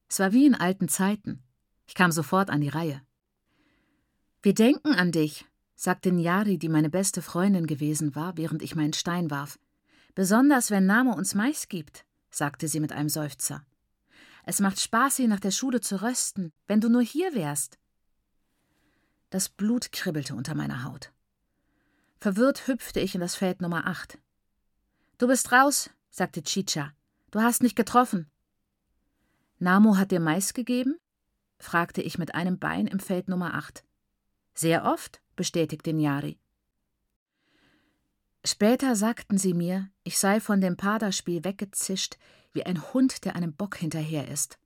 Es 0.07 0.19
war 0.19 0.31
wie 0.31 0.45
in 0.45 0.55
alten 0.55 0.87
Zeiten. 0.87 1.43
Ich 1.87 1.95
kam 1.95 2.11
sofort 2.11 2.49
an 2.49 2.61
die 2.61 2.69
Reihe. 2.69 3.01
Wir 4.41 4.53
denken 4.53 4.93
an 4.93 5.11
dich, 5.11 5.45
sagte 5.75 6.11
Njari, 6.11 6.57
die 6.57 6.69
meine 6.69 6.89
beste 6.89 7.21
Freundin 7.21 7.67
gewesen 7.67 8.15
war, 8.15 8.37
während 8.37 8.61
ich 8.61 8.75
meinen 8.75 8.93
Stein 8.93 9.31
warf. 9.31 9.59
Besonders 10.13 10.71
wenn 10.71 10.85
Name 10.85 11.15
uns 11.15 11.33
Mais 11.33 11.67
gibt, 11.67 12.05
sagte 12.29 12.67
sie 12.67 12.79
mit 12.79 12.91
einem 12.91 13.09
Seufzer. 13.09 13.65
Es 14.45 14.59
macht 14.59 14.79
Spaß, 14.79 15.17
sie 15.17 15.27
nach 15.27 15.39
der 15.39 15.51
Schule 15.51 15.81
zu 15.81 16.01
rösten, 16.01 16.51
wenn 16.67 16.81
du 16.81 16.89
nur 16.89 17.01
hier 17.01 17.33
wärst. 17.33 17.77
Das 19.29 19.49
Blut 19.49 19.91
kribbelte 19.91 20.35
unter 20.35 20.55
meiner 20.55 20.83
Haut. 20.83 21.11
Verwirrt 22.19 22.67
hüpfte 22.67 22.99
ich 22.99 23.15
in 23.15 23.21
das 23.21 23.35
Feld 23.35 23.61
Nummer 23.61 23.85
8. 23.85 24.17
Du 25.17 25.27
bist 25.27 25.51
raus, 25.51 25.89
sagte 26.09 26.43
Chicha. 26.43 26.93
Du 27.31 27.39
hast 27.39 27.61
nicht 27.61 27.75
getroffen. 27.75 28.29
Namo 29.59 29.97
hat 29.97 30.11
dir 30.11 30.19
Mais 30.19 30.53
gegeben? 30.53 30.95
fragte 31.59 32.01
ich 32.01 32.17
mit 32.17 32.33
einem 32.33 32.57
Bein 32.57 32.87
im 32.87 32.99
Feld 32.99 33.27
Nummer 33.27 33.53
8. 33.53 33.83
Sehr 34.53 34.85
oft, 34.85 35.21
bestätigte 35.35 35.93
Nyari. 35.93 36.39
Später 38.45 38.95
sagten 38.95 39.37
sie 39.37 39.53
mir, 39.53 39.89
ich 40.03 40.17
sei 40.17 40.39
von 40.39 40.61
dem 40.61 40.77
Paderspiel 40.77 41.43
weggezischt 41.43 42.17
wie 42.51 42.65
ein 42.65 42.81
Hund, 42.93 43.25
der 43.25 43.35
einem 43.35 43.53
Bock 43.53 43.75
hinterher 43.75 44.27
ist. 44.27 44.57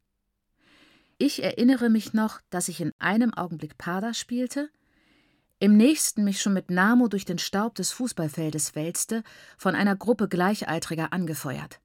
Ich 1.17 1.43
erinnere 1.43 1.89
mich 1.89 2.13
noch, 2.13 2.41
dass 2.49 2.67
ich 2.67 2.81
in 2.81 2.91
einem 2.99 3.33
Augenblick 3.33 3.77
Pader 3.77 4.13
spielte 4.13 4.69
im 5.63 5.77
nächsten 5.77 6.25
mich 6.25 6.41
schon 6.41 6.51
mit 6.51 6.69
Namo 6.69 7.07
durch 7.07 7.23
den 7.23 7.37
Staub 7.37 7.75
des 7.75 7.93
Fußballfeldes 7.93 8.75
wälzte, 8.75 9.23
von 9.57 9.75
einer 9.75 9.95
Gruppe 9.95 10.27
Gleichaltriger 10.27 11.13
angefeuert. 11.13 11.79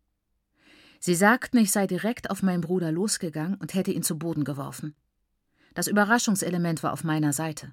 Sie 0.99 1.15
sagten, 1.15 1.59
ich 1.59 1.71
sei 1.71 1.87
direkt 1.87 2.29
auf 2.29 2.43
meinen 2.43 2.61
Bruder 2.61 2.91
losgegangen 2.91 3.55
und 3.55 3.75
hätte 3.75 3.93
ihn 3.93 4.03
zu 4.03 4.19
Boden 4.19 4.43
geworfen. 4.43 4.97
Das 5.75 5.87
Überraschungselement 5.87 6.83
war 6.83 6.93
auf 6.93 7.05
meiner 7.05 7.33
Seite. 7.33 7.73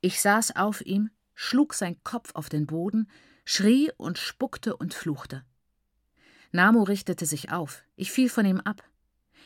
Ich 0.00 0.20
saß 0.20 0.54
auf 0.54 0.86
ihm, 0.86 1.10
schlug 1.34 1.74
sein 1.74 1.96
Kopf 2.04 2.30
auf 2.36 2.48
den 2.48 2.66
Boden, 2.66 3.10
schrie 3.44 3.90
und 3.96 4.18
spuckte 4.18 4.76
und 4.76 4.94
fluchte. 4.94 5.44
Namo 6.52 6.84
richtete 6.84 7.26
sich 7.26 7.50
auf, 7.50 7.82
ich 7.96 8.12
fiel 8.12 8.28
von 8.28 8.46
ihm 8.46 8.60
ab. 8.60 8.84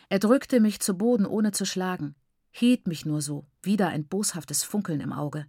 Er 0.08 0.18
drückte 0.18 0.60
mich 0.60 0.80
zu 0.80 0.94
Boden, 0.96 1.26
ohne 1.26 1.52
zu 1.52 1.64
schlagen 1.64 2.14
hielt 2.56 2.86
mich 2.86 3.04
nur 3.04 3.20
so, 3.20 3.46
wieder 3.62 3.88
ein 3.88 4.06
boshaftes 4.06 4.64
Funkeln 4.64 5.00
im 5.00 5.12
Auge. 5.12 5.46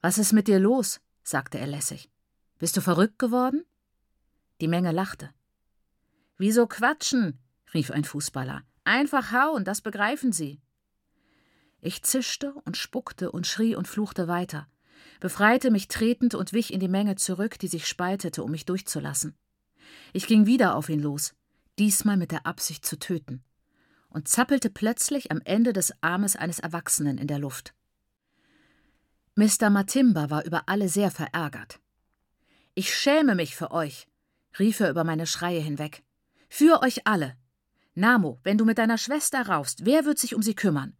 Was 0.00 0.18
ist 0.18 0.32
mit 0.32 0.48
dir 0.48 0.58
los? 0.58 1.00
sagte 1.22 1.58
er 1.58 1.68
lässig. 1.68 2.10
Bist 2.58 2.76
du 2.76 2.80
verrückt 2.80 3.20
geworden? 3.20 3.64
Die 4.60 4.66
Menge 4.66 4.90
lachte. 4.90 5.30
Wieso 6.38 6.66
quatschen? 6.66 7.38
rief 7.72 7.92
ein 7.92 8.02
Fußballer. 8.02 8.64
Einfach 8.82 9.30
hauen, 9.30 9.64
das 9.64 9.80
begreifen 9.80 10.32
Sie. 10.32 10.60
Ich 11.80 12.02
zischte 12.02 12.52
und 12.64 12.76
spuckte 12.76 13.30
und 13.30 13.46
schrie 13.46 13.76
und 13.76 13.86
fluchte 13.86 14.26
weiter, 14.26 14.66
befreite 15.20 15.70
mich 15.70 15.86
tretend 15.86 16.34
und 16.34 16.52
wich 16.52 16.72
in 16.72 16.80
die 16.80 16.88
Menge 16.88 17.14
zurück, 17.14 17.60
die 17.60 17.68
sich 17.68 17.86
spaltete, 17.86 18.42
um 18.42 18.50
mich 18.50 18.66
durchzulassen. 18.66 19.36
Ich 20.12 20.26
ging 20.26 20.46
wieder 20.46 20.74
auf 20.74 20.88
ihn 20.88 21.00
los, 21.00 21.34
diesmal 21.78 22.16
mit 22.16 22.30
der 22.30 22.46
Absicht 22.46 22.84
zu 22.84 22.98
töten 22.98 23.42
und 24.08 24.28
zappelte 24.28 24.70
plötzlich 24.70 25.30
am 25.30 25.40
Ende 25.44 25.72
des 25.72 25.92
Armes 26.00 26.36
eines 26.36 26.60
Erwachsenen 26.60 27.18
in 27.18 27.26
der 27.26 27.38
Luft. 27.38 27.74
Mr. 29.34 29.70
Matimba 29.70 30.30
war 30.30 30.44
über 30.44 30.68
alle 30.68 30.88
sehr 30.88 31.10
verärgert. 31.10 31.80
Ich 32.74 32.94
schäme 32.94 33.34
mich 33.34 33.56
für 33.56 33.72
euch, 33.72 34.06
rief 34.58 34.78
er 34.78 34.90
über 34.90 35.02
meine 35.02 35.26
Schreie 35.26 35.60
hinweg. 35.60 36.04
Für 36.48 36.82
euch 36.82 37.06
alle. 37.06 37.36
Namo, 37.96 38.38
wenn 38.44 38.58
du 38.58 38.64
mit 38.64 38.78
deiner 38.78 38.98
Schwester 38.98 39.48
raufst, 39.48 39.84
wer 39.84 40.04
wird 40.04 40.18
sich 40.18 40.36
um 40.36 40.42
sie 40.42 40.54
kümmern? 40.54 40.96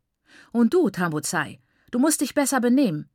Und 0.50 0.74
du, 0.74 0.90
Tambuzai, 0.90 1.60
du 1.92 2.00
musst 2.00 2.20
dich 2.20 2.34
besser 2.34 2.60
benehmen. 2.60 3.08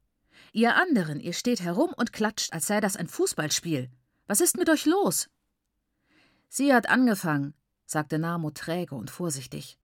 Ihr 0.53 0.75
anderen, 0.75 1.19
ihr 1.19 1.33
steht 1.33 1.61
herum 1.61 1.93
und 1.97 2.13
klatscht, 2.13 2.53
als 2.53 2.67
sei 2.67 2.79
das 2.79 2.95
ein 2.95 3.07
Fußballspiel. 3.07 3.89
Was 4.27 4.39
ist 4.39 4.57
mit 4.57 4.69
euch 4.69 4.85
los? 4.85 5.29
Sie 6.49 6.73
hat 6.73 6.89
angefangen, 6.89 7.53
sagte 7.85 8.19
Namo 8.19 8.49
träge 8.51 8.95
und 8.95 9.09
vorsichtig. 9.09 9.79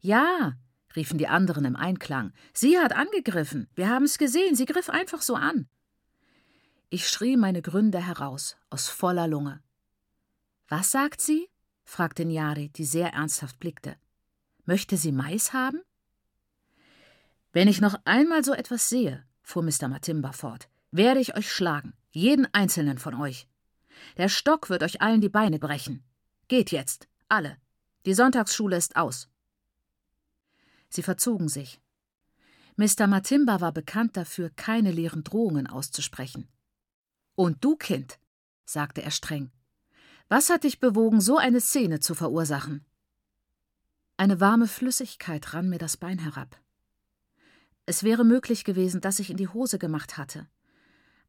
Ja, 0.00 0.54
riefen 0.96 1.18
die 1.18 1.28
anderen 1.28 1.64
im 1.64 1.76
Einklang. 1.76 2.32
Sie 2.52 2.78
hat 2.78 2.94
angegriffen. 2.94 3.68
Wir 3.74 3.88
haben 3.88 4.04
es 4.04 4.18
gesehen. 4.18 4.54
Sie 4.54 4.64
griff 4.64 4.88
einfach 4.88 5.22
so 5.22 5.34
an. 5.34 5.68
Ich 6.90 7.08
schrie 7.08 7.36
meine 7.36 7.60
Gründe 7.60 8.04
heraus, 8.04 8.56
aus 8.70 8.88
voller 8.88 9.28
Lunge. 9.28 9.62
Was 10.68 10.90
sagt 10.90 11.20
sie? 11.20 11.48
fragte 11.84 12.24
Nyari, 12.24 12.70
die 12.70 12.84
sehr 12.84 13.12
ernsthaft 13.12 13.58
blickte. 13.58 13.96
Möchte 14.64 14.96
sie 14.96 15.12
Mais 15.12 15.52
haben? 15.52 15.80
Wenn 17.52 17.68
ich 17.68 17.80
noch 17.80 17.96
einmal 18.04 18.44
so 18.44 18.52
etwas 18.52 18.88
sehe, 18.88 19.24
fuhr 19.42 19.62
Mr. 19.62 19.88
Matimba 19.88 20.32
fort, 20.32 20.68
werde 20.90 21.20
ich 21.20 21.36
euch 21.36 21.50
schlagen, 21.50 21.94
jeden 22.10 22.46
einzelnen 22.52 22.98
von 22.98 23.14
euch. 23.14 23.48
Der 24.16 24.28
Stock 24.28 24.70
wird 24.70 24.82
euch 24.82 25.00
allen 25.00 25.20
die 25.20 25.28
Beine 25.28 25.58
brechen. 25.58 26.02
Geht 26.48 26.70
jetzt, 26.70 27.08
alle. 27.28 27.56
Die 28.06 28.14
Sonntagsschule 28.14 28.76
ist 28.76 28.96
aus. 28.96 29.28
Sie 30.88 31.02
verzogen 31.02 31.48
sich. 31.48 31.80
Mr. 32.76 33.06
Matimba 33.06 33.60
war 33.60 33.72
bekannt 33.72 34.16
dafür, 34.16 34.50
keine 34.50 34.92
leeren 34.92 35.24
Drohungen 35.24 35.66
auszusprechen. 35.66 36.48
Und 37.34 37.64
du, 37.64 37.76
Kind, 37.76 38.18
sagte 38.64 39.02
er 39.02 39.10
streng, 39.10 39.50
was 40.28 40.50
hat 40.50 40.64
dich 40.64 40.78
bewogen, 40.78 41.20
so 41.20 41.38
eine 41.38 41.60
Szene 41.60 42.00
zu 42.00 42.14
verursachen? 42.14 42.84
Eine 44.16 44.40
warme 44.40 44.68
Flüssigkeit 44.68 45.54
rann 45.54 45.68
mir 45.68 45.78
das 45.78 45.96
Bein 45.96 46.18
herab. 46.18 46.60
Es 47.86 48.02
wäre 48.02 48.24
möglich 48.24 48.64
gewesen, 48.64 49.00
dass 49.00 49.18
ich 49.18 49.30
in 49.30 49.38
die 49.38 49.48
Hose 49.48 49.78
gemacht 49.78 50.18
hatte. 50.18 50.46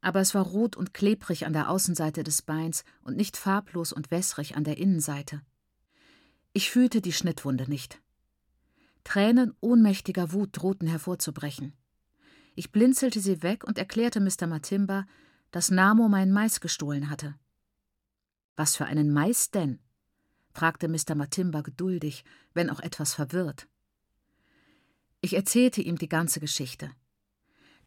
Aber 0.01 0.21
es 0.21 0.33
war 0.33 0.43
rot 0.43 0.75
und 0.75 0.93
klebrig 0.93 1.45
an 1.45 1.53
der 1.53 1.69
Außenseite 1.69 2.23
des 2.23 2.41
Beins 2.41 2.83
und 3.01 3.17
nicht 3.17 3.37
farblos 3.37 3.91
und 3.91 4.11
wässrig 4.11 4.55
an 4.55 4.63
der 4.63 4.77
Innenseite. 4.77 5.41
Ich 6.53 6.71
fühlte 6.71 7.01
die 7.01 7.13
Schnittwunde 7.13 7.69
nicht. 7.69 8.01
Tränen 9.03 9.53
ohnmächtiger 9.59 10.31
Wut 10.31 10.49
drohten 10.53 10.87
hervorzubrechen. 10.87 11.73
Ich 12.55 12.71
blinzelte 12.71 13.19
sie 13.19 13.43
weg 13.43 13.63
und 13.63 13.77
erklärte 13.77 14.19
Mr. 14.19 14.47
Matimba, 14.47 15.05
dass 15.51 15.71
Namo 15.71 16.07
meinen 16.07 16.31
Mais 16.31 16.59
gestohlen 16.59 17.09
hatte. 17.09 17.35
Was 18.55 18.75
für 18.75 18.85
einen 18.85 19.11
Mais 19.13 19.51
denn? 19.51 19.79
fragte 20.51 20.87
Mr. 20.87 21.15
Matimba 21.15 21.61
geduldig, 21.61 22.25
wenn 22.53 22.69
auch 22.69 22.79
etwas 22.79 23.13
verwirrt. 23.13 23.67
Ich 25.21 25.35
erzählte 25.35 25.81
ihm 25.81 25.97
die 25.97 26.09
ganze 26.09 26.39
Geschichte. 26.39 26.91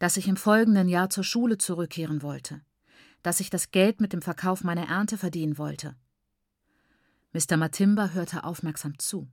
Dass 0.03 0.17
ich 0.17 0.27
im 0.27 0.35
folgenden 0.35 0.89
Jahr 0.89 1.09
zur 1.09 1.23
Schule 1.23 1.57
zurückkehren 1.57 2.23
wollte. 2.23 2.59
Dass 3.21 3.39
ich 3.39 3.49
das 3.49 3.71
Geld 3.71 4.01
mit 4.01 4.11
dem 4.11 4.21
Verkauf 4.21 4.61
meiner 4.61 4.89
Ernte 4.89 5.17
verdienen 5.17 5.57
wollte. 5.57 5.95
Mr. 7.31 7.55
Matimba 7.55 8.09
hörte 8.09 8.43
aufmerksam 8.43 8.99
zu. 8.99 9.29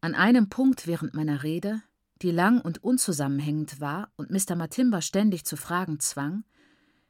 An 0.00 0.16
einem 0.16 0.48
Punkt 0.48 0.88
während 0.88 1.14
meiner 1.14 1.44
Rede, 1.44 1.80
die 2.22 2.32
lang 2.32 2.60
und 2.60 2.82
unzusammenhängend 2.82 3.80
war 3.80 4.10
und 4.16 4.32
Mr. 4.32 4.56
Matimba 4.56 5.00
ständig 5.00 5.44
zu 5.44 5.56
fragen 5.56 6.00
zwang, 6.00 6.42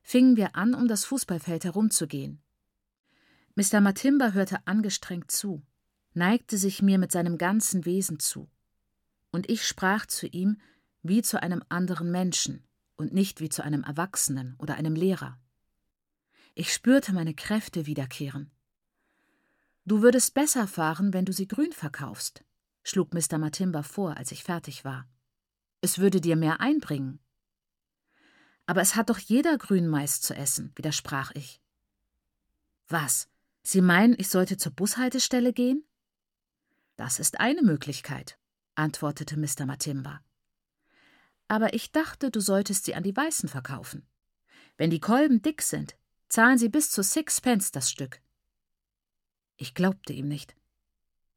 fingen 0.02 0.36
wir 0.36 0.54
an, 0.54 0.74
um 0.74 0.88
das 0.88 1.06
Fußballfeld 1.06 1.64
herumzugehen. 1.64 2.42
Mr. 3.54 3.80
Matimba 3.80 4.32
hörte 4.32 4.58
angestrengt 4.66 5.30
zu, 5.30 5.62
neigte 6.12 6.58
sich 6.58 6.82
mir 6.82 6.98
mit 6.98 7.12
seinem 7.12 7.38
ganzen 7.38 7.86
Wesen 7.86 8.18
zu. 8.18 8.50
Und 9.30 9.48
ich 9.48 9.66
sprach 9.66 10.04
zu 10.04 10.26
ihm 10.26 10.58
wie 11.02 11.22
zu 11.22 11.42
einem 11.42 11.62
anderen 11.68 12.10
Menschen 12.10 12.66
und 12.96 13.12
nicht 13.12 13.40
wie 13.40 13.48
zu 13.48 13.62
einem 13.62 13.82
Erwachsenen 13.84 14.54
oder 14.58 14.74
einem 14.74 14.94
Lehrer. 14.94 15.38
Ich 16.54 16.72
spürte 16.72 17.12
meine 17.12 17.34
Kräfte 17.34 17.86
wiederkehren. 17.86 18.50
Du 19.84 20.02
würdest 20.02 20.34
besser 20.34 20.68
fahren, 20.68 21.12
wenn 21.12 21.24
du 21.24 21.32
sie 21.32 21.48
grün 21.48 21.72
verkaufst 21.72 22.44
schlug 22.82 23.14
Mr. 23.14 23.38
Matimba 23.38 23.82
vor, 23.82 24.16
als 24.16 24.32
ich 24.32 24.44
fertig 24.44 24.84
war. 24.84 25.08
Es 25.80 25.98
würde 25.98 26.20
dir 26.20 26.36
mehr 26.36 26.60
einbringen. 26.60 27.20
Aber 28.66 28.80
es 28.80 28.94
hat 28.94 29.10
doch 29.10 29.18
jeder 29.18 29.58
Grünmais 29.58 30.20
zu 30.20 30.34
essen, 30.34 30.72
widersprach 30.76 31.32
ich. 31.34 31.60
Was? 32.88 33.28
Sie 33.62 33.80
meinen, 33.80 34.14
ich 34.18 34.28
sollte 34.28 34.56
zur 34.56 34.72
Bushaltestelle 34.72 35.52
gehen? 35.52 35.84
Das 36.96 37.18
ist 37.18 37.40
eine 37.40 37.62
Möglichkeit, 37.62 38.38
antwortete 38.74 39.38
Mr. 39.38 39.66
Matimba. 39.66 40.20
Aber 41.52 41.74
ich 41.74 41.92
dachte, 41.92 42.30
du 42.30 42.40
solltest 42.40 42.86
sie 42.86 42.94
an 42.94 43.02
die 43.02 43.14
Weißen 43.14 43.46
verkaufen. 43.46 44.06
Wenn 44.78 44.88
die 44.88 45.00
Kolben 45.00 45.42
dick 45.42 45.60
sind, 45.60 45.98
zahlen 46.30 46.56
sie 46.56 46.70
bis 46.70 46.90
zu 46.90 47.02
Sixpence 47.02 47.72
das 47.72 47.90
Stück. 47.90 48.22
Ich 49.58 49.74
glaubte 49.74 50.14
ihm 50.14 50.28
nicht. 50.28 50.56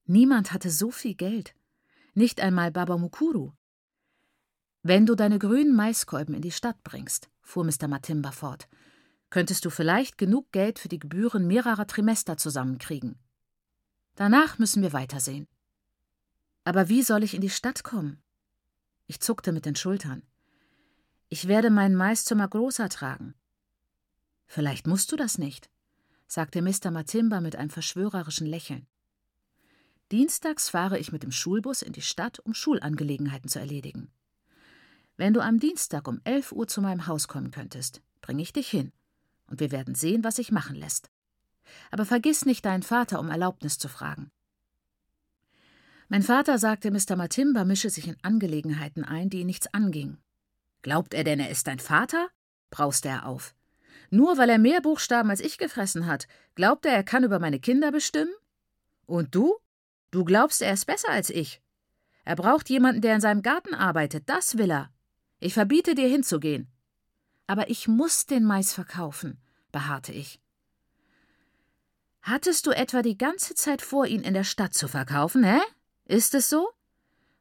Niemand 0.05 0.53
hatte 0.53 0.69
so 0.69 0.89
viel 0.89 1.15
Geld. 1.15 1.53
Nicht 2.13 2.39
einmal 2.39 2.71
Baba 2.71 2.97
Mukuru. 2.97 3.51
Wenn 4.83 5.05
du 5.05 5.15
deine 5.15 5.37
grünen 5.37 5.75
Maiskolben 5.75 6.33
in 6.33 6.41
die 6.41 6.51
Stadt 6.53 6.81
bringst, 6.85 7.29
fuhr 7.41 7.65
Mr. 7.65 7.89
Matimba 7.89 8.31
fort, 8.31 8.69
könntest 9.31 9.65
du 9.65 9.69
vielleicht 9.69 10.17
genug 10.17 10.49
Geld 10.53 10.79
für 10.79 10.87
die 10.87 10.99
Gebühren 10.99 11.45
mehrerer 11.45 11.87
Trimester 11.87 12.37
zusammenkriegen. 12.37 13.19
Danach 14.15 14.59
müssen 14.59 14.81
wir 14.81 14.93
weitersehen. 14.93 15.49
Aber 16.63 16.87
wie 16.87 17.03
soll 17.03 17.25
ich 17.25 17.33
in 17.33 17.41
die 17.41 17.49
Stadt 17.49 17.83
kommen? 17.83 18.21
Ich 19.07 19.19
zuckte 19.19 19.51
mit 19.51 19.65
den 19.65 19.75
Schultern. 19.75 20.23
Ich 21.29 21.47
werde 21.47 21.69
meinen 21.69 21.95
Mais 21.95 22.25
zur 22.25 22.37
Magrosa 22.37 22.87
tragen. 22.87 23.35
Vielleicht 24.47 24.87
musst 24.87 25.11
du 25.11 25.15
das 25.15 25.37
nicht, 25.37 25.69
sagte 26.27 26.61
Mr. 26.61 26.91
Matimba 26.91 27.41
mit 27.41 27.55
einem 27.55 27.69
verschwörerischen 27.69 28.47
Lächeln. 28.47 28.87
Dienstags 30.11 30.69
fahre 30.69 30.99
ich 30.99 31.11
mit 31.11 31.23
dem 31.23 31.31
Schulbus 31.31 31.81
in 31.81 31.93
die 31.93 32.01
Stadt, 32.01 32.39
um 32.39 32.53
Schulangelegenheiten 32.53 33.49
zu 33.49 33.59
erledigen. 33.59 34.11
Wenn 35.17 35.33
du 35.33 35.41
am 35.41 35.59
Dienstag 35.59 36.07
um 36.07 36.21
11 36.25 36.51
Uhr 36.51 36.67
zu 36.67 36.81
meinem 36.81 37.07
Haus 37.07 37.27
kommen 37.27 37.51
könntest, 37.51 38.01
bringe 38.21 38.41
ich 38.41 38.53
dich 38.53 38.67
hin, 38.67 38.91
und 39.47 39.59
wir 39.59 39.71
werden 39.71 39.95
sehen, 39.95 40.23
was 40.23 40.35
sich 40.35 40.51
machen 40.51 40.75
lässt. 40.75 41.09
Aber 41.89 42.05
vergiss 42.05 42.45
nicht, 42.45 42.65
deinen 42.65 42.83
Vater 42.83 43.19
um 43.19 43.29
Erlaubnis 43.29 43.77
zu 43.77 43.87
fragen. 43.87 44.29
Mein 46.15 46.23
Vater 46.23 46.57
sagte, 46.59 46.91
Mr. 46.91 47.17
Matimba 47.17 47.65
mische 47.65 47.89
sich 47.89 48.07
in 48.07 48.15
Angelegenheiten 48.21 49.03
ein, 49.03 49.29
die 49.29 49.41
ihn 49.41 49.47
nichts 49.47 49.67
angingen. 49.73 50.17
Glaubt 50.81 51.13
er 51.13 51.25
denn, 51.25 51.41
er 51.41 51.49
ist 51.49 51.67
dein 51.67 51.79
Vater? 51.79 52.29
brauste 52.69 53.09
er 53.09 53.25
auf. 53.25 53.53
Nur 54.11 54.37
weil 54.37 54.49
er 54.49 54.57
mehr 54.57 54.79
Buchstaben 54.79 55.29
als 55.29 55.41
ich 55.41 55.57
gefressen 55.57 56.05
hat, 56.05 56.29
glaubt 56.55 56.85
er, 56.85 56.93
er 56.93 57.03
kann 57.03 57.25
über 57.25 57.39
meine 57.39 57.59
Kinder 57.59 57.91
bestimmen? 57.91 58.33
Und 59.05 59.35
du? 59.35 59.57
Du 60.11 60.23
glaubst, 60.23 60.61
er 60.61 60.71
ist 60.71 60.85
besser 60.85 61.09
als 61.09 61.29
ich. 61.29 61.61
Er 62.23 62.37
braucht 62.37 62.69
jemanden, 62.69 63.01
der 63.01 63.15
in 63.15 63.19
seinem 63.19 63.41
Garten 63.41 63.75
arbeitet, 63.75 64.29
das 64.29 64.57
will 64.57 64.71
er. 64.71 64.93
Ich 65.39 65.53
verbiete 65.53 65.95
dir 65.95 66.07
hinzugehen. 66.07 66.71
Aber 67.45 67.69
ich 67.69 67.89
muss 67.89 68.25
den 68.25 68.45
Mais 68.45 68.71
verkaufen, 68.71 69.37
beharrte 69.73 70.13
ich. 70.13 70.39
Hattest 72.21 72.67
du 72.67 72.71
etwa 72.71 73.01
die 73.01 73.17
ganze 73.17 73.53
Zeit 73.53 73.81
vor, 73.81 74.05
ihn 74.07 74.23
in 74.23 74.33
der 74.33 74.45
Stadt 74.45 74.73
zu 74.73 74.87
verkaufen, 74.87 75.43
hä? 75.43 75.59
Ist 76.05 76.35
es 76.35 76.49
so? 76.49 76.69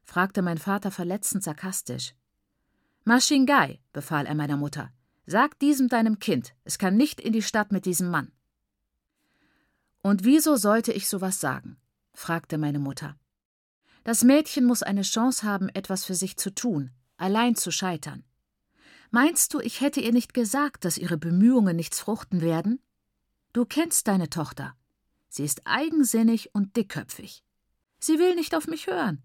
fragte 0.03 0.41
mein 0.41 0.57
Vater 0.57 0.91
verletzend 0.91 1.43
sarkastisch. 1.43 2.15
Maschingai, 3.03 3.79
befahl 3.93 4.25
er 4.25 4.35
meiner 4.35 4.57
Mutter, 4.57 4.91
sag 5.27 5.59
diesem 5.59 5.87
deinem 5.87 6.17
Kind, 6.19 6.55
es 6.63 6.79
kann 6.79 6.97
nicht 6.97 7.21
in 7.21 7.33
die 7.33 7.43
Stadt 7.43 7.71
mit 7.71 7.85
diesem 7.85 8.09
Mann. 8.09 8.31
Und 10.01 10.23
wieso 10.23 10.55
sollte 10.55 10.91
ich 10.91 11.07
sowas 11.07 11.39
sagen? 11.39 11.77
fragte 12.13 12.57
meine 12.57 12.79
Mutter. 12.79 13.17
Das 14.03 14.23
Mädchen 14.23 14.65
muss 14.65 14.83
eine 14.83 15.03
Chance 15.03 15.45
haben, 15.45 15.69
etwas 15.69 16.03
für 16.05 16.15
sich 16.15 16.37
zu 16.37 16.53
tun, 16.53 16.91
allein 17.17 17.55
zu 17.55 17.71
scheitern. 17.71 18.23
Meinst 19.11 19.53
du, 19.53 19.59
ich 19.59 19.81
hätte 19.81 20.01
ihr 20.01 20.11
nicht 20.11 20.33
gesagt, 20.33 20.85
dass 20.85 20.97
ihre 20.97 21.17
Bemühungen 21.17 21.75
nichts 21.75 21.99
fruchten 21.99 22.41
werden? 22.41 22.79
Du 23.53 23.65
kennst 23.65 24.07
deine 24.07 24.29
Tochter. 24.29 24.75
Sie 25.29 25.45
ist 25.45 25.61
eigensinnig 25.65 26.53
und 26.53 26.75
dickköpfig. 26.75 27.44
Sie 27.99 28.19
will 28.19 28.35
nicht 28.35 28.55
auf 28.55 28.67
mich 28.67 28.87
hören. 28.87 29.23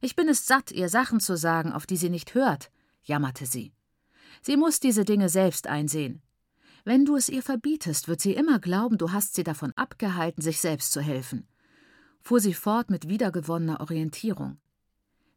Ich 0.00 0.16
bin 0.16 0.28
es 0.28 0.46
satt, 0.46 0.70
ihr 0.70 0.88
Sachen 0.88 1.20
zu 1.20 1.36
sagen, 1.36 1.72
auf 1.72 1.86
die 1.86 1.96
sie 1.96 2.10
nicht 2.10 2.34
hört, 2.34 2.70
jammerte 3.02 3.46
sie. 3.46 3.72
Sie 4.42 4.56
muss 4.56 4.80
diese 4.80 5.04
Dinge 5.04 5.28
selbst 5.28 5.66
einsehen. 5.66 6.22
Wenn 6.84 7.04
du 7.04 7.16
es 7.16 7.28
ihr 7.28 7.42
verbietest, 7.42 8.08
wird 8.08 8.20
sie 8.20 8.34
immer 8.34 8.60
glauben, 8.60 8.98
du 8.98 9.12
hast 9.12 9.34
sie 9.34 9.44
davon 9.44 9.72
abgehalten, 9.76 10.42
sich 10.42 10.60
selbst 10.60 10.92
zu 10.92 11.00
helfen 11.00 11.46
fuhr 12.28 12.40
sie 12.40 12.52
fort 12.52 12.90
mit 12.90 13.08
wiedergewonnener 13.08 13.80
Orientierung. 13.80 14.58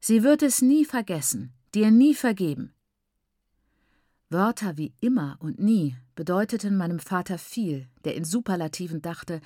Sie 0.02 0.24
wird 0.24 0.44
es 0.44 0.62
nie 0.62 0.84
vergessen, 0.84 1.54
dir 1.74 1.90
nie 1.90 2.14
vergeben. 2.14 2.74
Wörter 4.30 4.78
wie 4.78 4.94
immer 5.00 5.38
und 5.40 5.58
nie 5.58 5.96
bedeuteten 6.16 6.76
meinem 6.76 7.00
Vater 7.00 7.38
viel, 7.38 7.88
der 8.04 8.16
in 8.16 8.26
Superlativen 8.26 9.02
dachte 9.02 9.40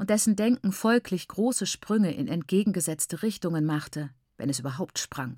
und 0.00 0.08
dessen 0.08 0.34
Denken 0.34 0.72
folglich 0.72 1.28
große 1.28 1.66
Sprünge 1.66 2.14
in 2.14 2.26
entgegengesetzte 2.26 3.22
Richtungen 3.22 3.66
machte, 3.66 4.08
wenn 4.38 4.48
es 4.48 4.58
überhaupt 4.58 4.98
sprang. 4.98 5.36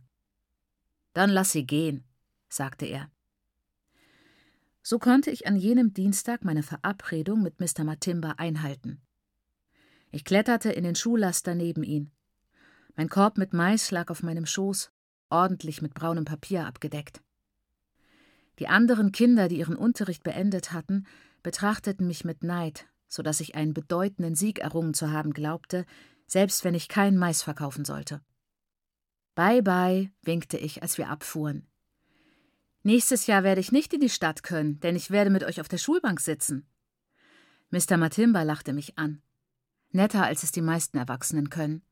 Dann 1.14 1.30
lass 1.30 1.50
sie 1.50 1.66
gehen, 1.66 2.04
sagte 2.48 2.86
er. 2.86 3.10
So 4.80 5.00
konnte 5.00 5.32
ich 5.32 5.48
an 5.48 5.56
jenem 5.56 5.94
Dienstag 5.94 6.44
meine 6.44 6.62
Verabredung 6.62 7.42
mit 7.42 7.58
Mr. 7.58 7.82
Matimba 7.82 8.34
einhalten. 8.36 9.00
Ich 10.12 10.24
kletterte 10.24 10.70
in 10.70 10.84
den 10.84 10.94
Schuhlaster 10.94 11.56
neben 11.56 11.82
ihn. 11.82 12.12
Mein 12.94 13.08
Korb 13.08 13.38
mit 13.38 13.52
Mais 13.52 13.90
lag 13.90 14.10
auf 14.12 14.22
meinem 14.22 14.46
Schoß, 14.46 14.92
ordentlich 15.28 15.82
mit 15.82 15.92
braunem 15.92 16.24
Papier 16.24 16.68
abgedeckt. 16.68 17.20
Die 18.60 18.68
anderen 18.68 19.10
Kinder, 19.10 19.48
die 19.48 19.58
ihren 19.58 19.74
Unterricht 19.74 20.22
beendet 20.22 20.70
hatten, 20.70 21.04
betrachteten 21.42 22.06
mich 22.06 22.24
mit 22.24 22.44
Neid 22.44 22.86
so 23.12 23.22
dass 23.22 23.40
ich 23.40 23.54
einen 23.54 23.74
bedeutenden 23.74 24.34
Sieg 24.34 24.60
errungen 24.60 24.94
zu 24.94 25.10
haben 25.10 25.34
glaubte, 25.34 25.84
selbst 26.26 26.64
wenn 26.64 26.74
ich 26.74 26.88
keinen 26.88 27.18
Mais 27.18 27.42
verkaufen 27.42 27.84
sollte. 27.84 28.22
Bye 29.34 29.62
bye, 29.62 30.10
winkte 30.22 30.56
ich, 30.56 30.82
als 30.82 30.96
wir 30.96 31.10
abfuhren. 31.10 31.66
Nächstes 32.82 33.26
Jahr 33.26 33.42
werde 33.42 33.60
ich 33.60 33.70
nicht 33.70 33.92
in 33.92 34.00
die 34.00 34.08
Stadt 34.08 34.42
können, 34.42 34.80
denn 34.80 34.96
ich 34.96 35.10
werde 35.10 35.28
mit 35.28 35.44
euch 35.44 35.60
auf 35.60 35.68
der 35.68 35.76
Schulbank 35.76 36.20
sitzen. 36.20 36.66
Mr. 37.68 37.98
Matimba 37.98 38.44
lachte 38.44 38.72
mich 38.72 38.98
an. 38.98 39.20
Netter, 39.90 40.24
als 40.24 40.42
es 40.42 40.50
die 40.50 40.62
meisten 40.62 40.96
Erwachsenen 40.96 41.50
können. 41.50 41.82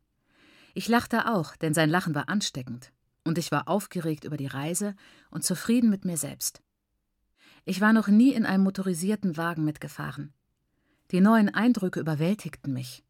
Ich 0.72 0.88
lachte 0.88 1.30
auch, 1.30 1.54
denn 1.54 1.74
sein 1.74 1.90
Lachen 1.90 2.14
war 2.14 2.30
ansteckend, 2.30 2.92
und 3.24 3.36
ich 3.36 3.52
war 3.52 3.68
aufgeregt 3.68 4.24
über 4.24 4.38
die 4.38 4.46
Reise 4.46 4.96
und 5.30 5.44
zufrieden 5.44 5.90
mit 5.90 6.06
mir 6.06 6.16
selbst. 6.16 6.62
Ich 7.66 7.82
war 7.82 7.92
noch 7.92 8.08
nie 8.08 8.32
in 8.32 8.46
einem 8.46 8.64
motorisierten 8.64 9.36
Wagen 9.36 9.64
mitgefahren. 9.64 10.32
Die 11.10 11.20
neuen 11.20 11.48
Eindrücke 11.52 11.98
überwältigten 11.98 12.72
mich. 12.72 13.02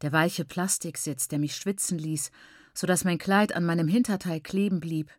Der 0.00 0.12
weiche 0.12 0.44
Plastiksitz, 0.44 1.28
der 1.28 1.38
mich 1.38 1.54
schwitzen 1.54 1.98
ließ, 1.98 2.30
so 2.74 2.86
dass 2.86 3.04
mein 3.04 3.18
Kleid 3.18 3.54
an 3.54 3.64
meinem 3.64 3.88
Hinterteil 3.88 4.40
kleben 4.40 4.80
blieb, 4.80 5.10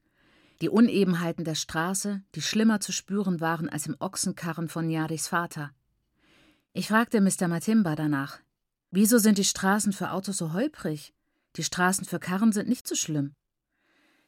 die 0.61 0.69
Unebenheiten 0.69 1.45
der 1.45 1.55
Straße, 1.55 2.23
die 2.35 2.41
schlimmer 2.41 2.79
zu 2.79 2.91
spüren 2.91 3.39
waren 3.41 3.69
als 3.69 3.85
im 3.85 3.95
Ochsenkarren 3.99 4.67
von 4.67 4.89
Yaris 4.89 5.27
Vater. 5.27 5.71
Ich 6.73 6.87
fragte 6.87 7.21
Mr. 7.21 7.47
Matimba 7.47 7.95
danach. 7.95 8.39
Wieso 8.89 9.17
sind 9.19 9.37
die 9.37 9.43
Straßen 9.43 9.93
für 9.93 10.11
Autos 10.11 10.37
so 10.37 10.53
holprig? 10.53 11.13
Die 11.55 11.63
Straßen 11.63 12.05
für 12.05 12.19
Karren 12.19 12.51
sind 12.51 12.67
nicht 12.67 12.87
so 12.87 12.95
schlimm. 12.95 13.33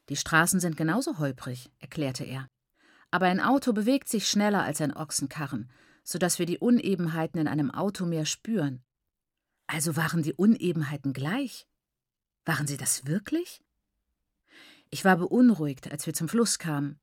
Die 0.08 0.16
Straßen 0.16 0.60
sind 0.60 0.76
genauso 0.76 1.18
holprig, 1.18 1.70
erklärte 1.80 2.24
er. 2.24 2.46
Aber 3.10 3.26
ein 3.26 3.40
Auto 3.40 3.72
bewegt 3.72 4.08
sich 4.08 4.28
schneller 4.28 4.62
als 4.62 4.80
ein 4.80 4.96
Ochsenkarren, 4.96 5.70
so 6.06 6.18
dass 6.18 6.38
wir 6.38 6.46
die 6.46 6.58
Unebenheiten 6.58 7.40
in 7.40 7.48
einem 7.48 7.72
Auto 7.72 8.06
mehr 8.06 8.24
spüren. 8.24 8.84
Also 9.66 9.96
waren 9.96 10.22
die 10.22 10.32
Unebenheiten 10.32 11.12
gleich? 11.12 11.66
Waren 12.44 12.68
sie 12.68 12.76
das 12.76 13.06
wirklich? 13.06 13.60
Ich 14.88 15.04
war 15.04 15.16
beunruhigt, 15.16 15.90
als 15.90 16.06
wir 16.06 16.14
zum 16.14 16.28
Fluss 16.28 16.60
kamen. 16.60 17.00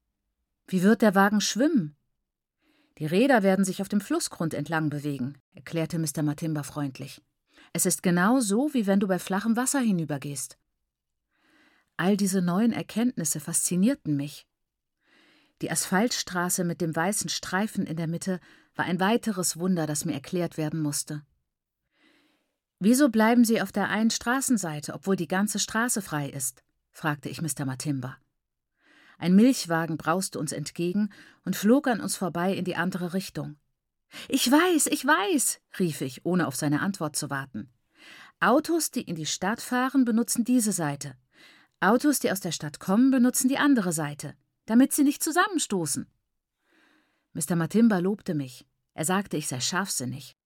Wie 0.67 0.83
wird 0.83 1.01
der 1.01 1.15
Wagen 1.15 1.41
schwimmen? 1.41 1.97
Die 2.97 3.05
Räder 3.05 3.43
werden 3.43 3.65
sich 3.65 3.81
auf 3.81 3.89
dem 3.89 3.99
Flussgrund 3.99 4.53
entlang 4.53 4.89
bewegen, 4.89 5.37
erklärte 5.51 5.99
Mr. 5.99 6.23
Matimba 6.23 6.63
freundlich. 6.63 7.21
Es 7.73 7.85
ist 7.85 8.03
genau 8.03 8.39
so, 8.39 8.73
wie 8.73 8.87
wenn 8.87 9.01
du 9.01 9.07
bei 9.07 9.19
flachem 9.19 9.57
Wasser 9.57 9.79
hinübergehst. 9.79 10.57
All 11.97 12.15
diese 12.15 12.41
neuen 12.41 12.71
Erkenntnisse 12.71 13.41
faszinierten 13.41 14.15
mich. 14.15 14.47
Die 15.61 15.71
Asphaltstraße 15.71 16.63
mit 16.63 16.79
dem 16.79 16.95
weißen 16.95 17.29
Streifen 17.29 17.85
in 17.85 17.97
der 17.97 18.07
Mitte 18.07 18.39
war 18.75 18.85
ein 18.85 18.99
weiteres 18.99 19.57
Wunder, 19.57 19.87
das 19.87 20.05
mir 20.05 20.13
erklärt 20.13 20.57
werden 20.57 20.81
musste. 20.81 21.23
Wieso 22.79 23.09
bleiben 23.09 23.45
Sie 23.45 23.61
auf 23.61 23.71
der 23.71 23.89
einen 23.89 24.09
Straßenseite, 24.09 24.93
obwohl 24.93 25.15
die 25.15 25.27
ganze 25.27 25.59
Straße 25.59 26.01
frei 26.01 26.29
ist? 26.29 26.63
fragte 26.91 27.29
ich 27.29 27.41
Mr. 27.41 27.65
Matimba. 27.65 28.17
Ein 29.17 29.35
Milchwagen 29.35 29.97
brauste 29.97 30.37
uns 30.37 30.51
entgegen 30.51 31.09
und 31.45 31.55
flog 31.55 31.87
an 31.87 32.01
uns 32.01 32.15
vorbei 32.15 32.53
in 32.53 32.65
die 32.65 32.75
andere 32.75 33.13
Richtung. 33.13 33.55
Ich 34.27 34.51
weiß, 34.51 34.87
ich 34.87 35.05
weiß, 35.05 35.61
rief 35.79 36.01
ich, 36.01 36.25
ohne 36.25 36.45
auf 36.47 36.55
seine 36.55 36.81
Antwort 36.81 37.15
zu 37.15 37.29
warten. 37.29 37.71
Autos, 38.39 38.91
die 38.91 39.01
in 39.01 39.15
die 39.15 39.25
Stadt 39.25 39.61
fahren, 39.61 40.05
benutzen 40.05 40.43
diese 40.43 40.71
Seite. 40.71 41.15
Autos, 41.79 42.19
die 42.19 42.31
aus 42.31 42.41
der 42.41 42.51
Stadt 42.51 42.79
kommen, 42.79 43.11
benutzen 43.11 43.47
die 43.47 43.57
andere 43.57 43.93
Seite, 43.93 44.35
damit 44.65 44.93
sie 44.93 45.03
nicht 45.03 45.23
zusammenstoßen. 45.23 46.07
Mr. 47.33 47.55
Matimba 47.55 47.97
lobte 47.97 48.35
mich. 48.35 48.65
Er 48.93 49.05
sagte, 49.05 49.37
ich 49.37 49.47
sei 49.47 49.59
scharfsinnig. 49.59 50.37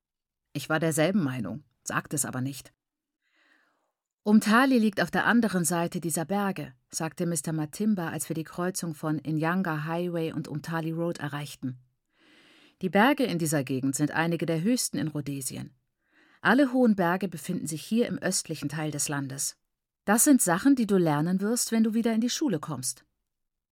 Ich 0.54 0.70
war 0.70 0.80
derselben 0.80 1.24
Meinung, 1.24 1.64
sagte 1.84 2.16
es 2.16 2.26
aber 2.26 2.42
nicht. 2.42 2.74
Umtali 4.24 4.78
liegt 4.78 5.02
auf 5.02 5.12
der 5.12 5.26
anderen 5.26 5.64
Seite 5.64 6.02
dieser 6.02 6.26
Berge, 6.26 6.74
sagte 6.90 7.26
Mr. 7.26 7.54
Matimba, 7.54 8.10
als 8.10 8.28
wir 8.30 8.34
die 8.34 8.44
Kreuzung 8.44 8.94
von 8.94 9.20
Inyanga 9.20 9.86
Highway 9.86 10.34
und 10.34 10.48
Umtali 10.48 10.92
Road 10.92 11.20
erreichten. 11.20 11.78
Die 12.82 12.90
Berge 12.90 13.24
in 13.24 13.40
dieser 13.40 13.64
Gegend 13.64 13.96
sind 13.96 14.12
einige 14.12 14.46
der 14.46 14.62
höchsten 14.62 14.98
in 14.98 15.08
Rhodesien. 15.08 15.74
Alle 16.42 16.74
hohen 16.74 16.96
Berge 16.96 17.28
befinden 17.28 17.68
sich 17.68 17.82
hier 17.82 18.08
im 18.08 18.18
östlichen 18.18 18.70
Teil 18.70 18.92
des 18.92 19.10
Landes. 19.10 19.58
Das 20.06 20.24
sind 20.24 20.42
Sachen, 20.42 20.76
die 20.76 20.88
du 20.88 20.98
lernen 20.98 21.42
wirst, 21.42 21.72
wenn 21.72 21.84
du 21.84 21.94
wieder 21.94 22.14
in 22.14 22.22
die 22.22 22.30
Schule 22.30 22.60
kommst. 22.60 23.07